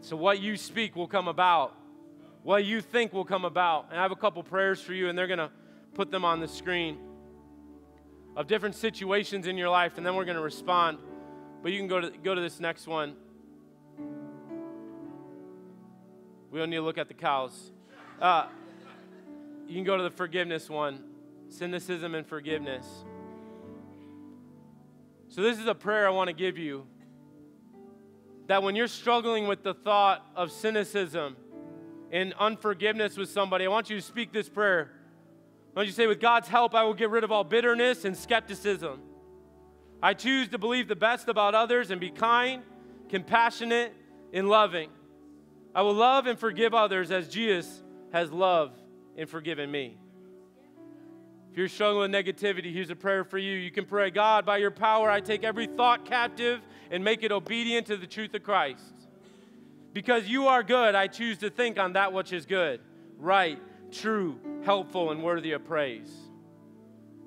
So, 0.00 0.16
what 0.16 0.40
you 0.40 0.56
speak 0.56 0.96
will 0.96 1.06
come 1.06 1.28
about. 1.28 1.76
What 2.42 2.64
you 2.64 2.80
think 2.80 3.12
will 3.12 3.26
come 3.26 3.44
about. 3.44 3.88
And 3.90 3.98
I 3.98 4.02
have 4.02 4.12
a 4.12 4.16
couple 4.16 4.42
prayers 4.42 4.80
for 4.80 4.94
you, 4.94 5.10
and 5.10 5.18
they're 5.18 5.26
going 5.26 5.38
to 5.38 5.50
put 5.92 6.10
them 6.10 6.24
on 6.24 6.40
the 6.40 6.48
screen 6.48 6.98
of 8.34 8.46
different 8.46 8.76
situations 8.76 9.46
in 9.46 9.58
your 9.58 9.68
life, 9.68 9.98
and 9.98 10.06
then 10.06 10.16
we're 10.16 10.24
going 10.24 10.38
to 10.38 10.42
respond. 10.42 10.96
But 11.62 11.72
you 11.72 11.78
can 11.78 11.86
go 11.86 12.00
to, 12.00 12.10
go 12.10 12.34
to 12.34 12.40
this 12.40 12.60
next 12.60 12.86
one. 12.86 13.14
We 16.50 16.58
don't 16.58 16.70
need 16.70 16.76
to 16.76 16.82
look 16.82 16.98
at 16.98 17.08
the 17.08 17.14
cows. 17.14 17.72
Uh, 18.18 18.46
you 19.66 19.74
can 19.74 19.84
go 19.84 19.98
to 19.98 20.02
the 20.02 20.10
forgiveness 20.10 20.70
one 20.70 21.13
cynicism 21.54 22.14
and 22.14 22.26
forgiveness. 22.26 22.86
So, 25.28 25.42
this 25.42 25.58
is 25.58 25.66
a 25.66 25.74
prayer 25.74 26.06
I 26.06 26.10
want 26.10 26.28
to 26.28 26.34
give 26.34 26.58
you 26.58 26.86
that 28.46 28.62
when 28.62 28.76
you're 28.76 28.88
struggling 28.88 29.46
with 29.46 29.62
the 29.62 29.74
thought 29.74 30.24
of 30.36 30.52
cynicism 30.52 31.36
and 32.12 32.34
unforgiveness 32.38 33.16
with 33.16 33.30
somebody, 33.30 33.64
I 33.64 33.68
want 33.68 33.90
you 33.90 33.96
to 33.96 34.02
speak 34.02 34.32
this 34.32 34.48
prayer. 34.48 34.90
I 35.74 35.80
want 35.80 35.86
you 35.86 35.92
say, 35.92 36.06
With 36.06 36.20
God's 36.20 36.48
help, 36.48 36.74
I 36.74 36.84
will 36.84 36.94
get 36.94 37.10
rid 37.10 37.24
of 37.24 37.32
all 37.32 37.44
bitterness 37.44 38.04
and 38.04 38.16
skepticism. 38.16 39.00
I 40.02 40.14
choose 40.14 40.48
to 40.48 40.58
believe 40.58 40.86
the 40.86 40.96
best 40.96 41.28
about 41.28 41.54
others 41.54 41.90
and 41.90 42.00
be 42.00 42.10
kind, 42.10 42.62
compassionate, 43.08 43.94
and 44.32 44.48
loving. 44.48 44.90
I 45.74 45.82
will 45.82 45.94
love 45.94 46.26
and 46.26 46.38
forgive 46.38 46.74
others 46.74 47.10
as 47.10 47.28
Jesus 47.28 47.82
has 48.12 48.30
loved 48.30 48.78
and 49.16 49.28
forgiven 49.28 49.70
me. 49.70 49.98
If 51.54 51.58
you're 51.58 51.68
struggling 51.68 52.10
with 52.10 52.26
negativity, 52.26 52.72
here's 52.72 52.90
a 52.90 52.96
prayer 52.96 53.22
for 53.22 53.38
you. 53.38 53.52
You 53.52 53.70
can 53.70 53.84
pray, 53.84 54.10
God, 54.10 54.44
by 54.44 54.56
your 54.56 54.72
power, 54.72 55.08
I 55.08 55.20
take 55.20 55.44
every 55.44 55.68
thought 55.68 56.04
captive 56.04 56.60
and 56.90 57.04
make 57.04 57.22
it 57.22 57.30
obedient 57.30 57.86
to 57.86 57.96
the 57.96 58.08
truth 58.08 58.34
of 58.34 58.42
Christ. 58.42 58.82
Because 59.92 60.26
you 60.26 60.48
are 60.48 60.64
good, 60.64 60.96
I 60.96 61.06
choose 61.06 61.38
to 61.38 61.50
think 61.50 61.78
on 61.78 61.92
that 61.92 62.12
which 62.12 62.32
is 62.32 62.44
good, 62.44 62.80
right, 63.20 63.60
true, 63.92 64.40
helpful, 64.64 65.12
and 65.12 65.22
worthy 65.22 65.52
of 65.52 65.64
praise. 65.64 66.12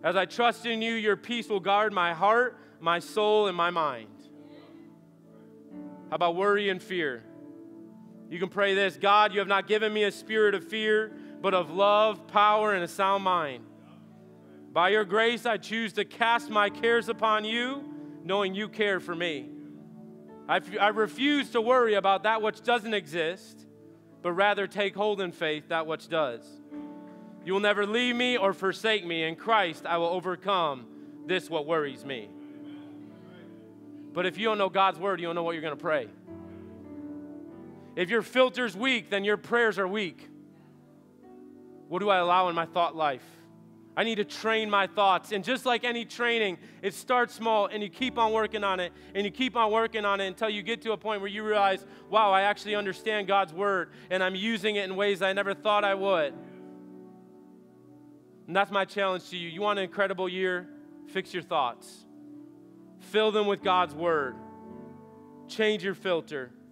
As 0.03 0.17
I 0.17 0.25
trust 0.25 0.65
in 0.65 0.82
you, 0.82 0.91
your 0.91 1.15
peace 1.15 1.47
will 1.47 1.61
guard 1.61 1.93
my 1.93 2.13
heart, 2.13 2.59
my 2.82 2.99
soul, 2.99 3.47
and 3.47 3.55
my 3.55 3.69
mind. 3.69 4.09
How 6.09 6.17
about 6.17 6.36
worry 6.36 6.67
and 6.67 6.84
fear? 6.84 7.23
You 8.30 8.39
can 8.39 8.49
pray 8.49 8.75
this 8.75 8.97
God, 8.97 9.32
you 9.32 9.39
have 9.39 9.47
not 9.47 9.67
given 9.67 9.93
me 9.93 10.03
a 10.03 10.11
spirit 10.11 10.53
of 10.53 10.67
fear, 10.67 11.13
but 11.41 11.53
of 11.53 11.71
love, 11.71 12.28
power, 12.28 12.73
and 12.73 12.84
a 12.84 12.89
sound 12.89 13.23
mind. 13.23 13.63
By 14.78 14.89
your 14.89 15.05
grace, 15.05 15.47
I 15.47 15.57
choose 15.57 15.93
to 15.93 16.05
cast 16.05 16.51
my 16.51 16.69
cares 16.69 17.09
upon 17.09 17.45
you, 17.45 17.84
knowing 18.23 18.53
you 18.53 18.69
care 18.69 18.99
for 18.99 19.15
me. 19.15 19.49
I, 20.47 20.57
f- 20.57 20.78
I 20.80 20.89
refuse 20.89 21.49
to 21.53 21.61
worry 21.61 21.95
about 21.95 22.21
that 22.21 22.43
which 22.43 22.61
doesn't 22.61 22.93
exist, 22.93 23.65
but 24.21 24.34
rather 24.34 24.67
take 24.67 24.93
hold 24.93 25.19
in 25.19 25.32
faith 25.32 25.69
that 25.69 25.88
which 25.88 26.09
does. 26.09 26.47
You 27.43 27.53
will 27.53 27.59
never 27.59 27.88
leave 27.88 28.15
me 28.15 28.38
or 28.38 28.53
forsake 28.53 29.03
me. 29.03 29.23
In 29.23 29.36
Christ, 29.36 29.88
I 29.88 29.97
will 29.97 30.09
overcome 30.09 30.86
this 31.25 31.49
what 31.49 31.65
worries 31.65 32.05
me. 32.05 32.30
But 34.13 34.28
if 34.28 34.38
you 34.38 34.45
don't 34.45 34.59
know 34.59 34.69
God's 34.69 34.99
word, 34.99 35.19
you 35.19 35.25
don't 35.25 35.34
know 35.34 35.41
what 35.41 35.53
you're 35.53 35.63
going 35.63 35.75
to 35.75 35.82
pray. 35.82 36.07
If 37.95 38.11
your 38.11 38.21
filter's 38.21 38.78
weak, 38.78 39.09
then 39.09 39.23
your 39.23 39.38
prayers 39.38 39.80
are 39.80 39.88
weak. 39.88 40.30
What 41.88 41.97
do 41.97 42.11
I 42.11 42.17
allow 42.17 42.47
in 42.49 42.53
my 42.53 42.67
thought 42.67 42.95
life? 42.95 43.25
I 43.97 44.03
need 44.03 44.15
to 44.15 44.23
train 44.23 44.69
my 44.69 44.85
thoughts. 44.85 45.31
And 45.31 45.43
just 45.43 45.65
like 45.65 45.83
any 45.83 46.05
training, 46.05 46.59
it 46.83 46.93
starts 46.93 47.33
small 47.33 47.65
and 47.65 47.81
you 47.81 47.89
keep 47.89 48.19
on 48.19 48.31
working 48.31 48.63
on 48.63 48.79
it 48.79 48.93
and 49.15 49.25
you 49.25 49.31
keep 49.31 49.55
on 49.55 49.71
working 49.71 50.05
on 50.05 50.21
it 50.21 50.27
until 50.27 50.51
you 50.51 50.61
get 50.61 50.83
to 50.83 50.91
a 50.91 50.97
point 50.97 51.19
where 51.19 51.29
you 51.29 51.43
realize, 51.43 51.83
wow, 52.11 52.31
I 52.31 52.43
actually 52.43 52.75
understand 52.75 53.27
God's 53.27 53.53
word 53.53 53.89
and 54.11 54.23
I'm 54.23 54.35
using 54.35 54.75
it 54.75 54.83
in 54.83 54.95
ways 54.95 55.23
I 55.23 55.33
never 55.33 55.55
thought 55.55 55.83
I 55.83 55.95
would. 55.95 56.35
And 58.45 58.55
that's 58.55 58.69
my 58.69 58.85
challenge 58.85 59.31
to 59.31 59.37
you. 59.37 59.49
You 59.49 59.61
want 59.61 59.79
an 59.79 59.85
incredible 59.85 60.29
year? 60.29 60.69
Fix 61.07 61.33
your 61.33 61.43
thoughts, 61.43 62.05
fill 62.99 63.31
them 63.31 63.47
with 63.47 63.63
God's 63.63 63.95
word, 63.95 64.35
change 65.47 65.83
your 65.83 65.95
filter. 65.95 66.51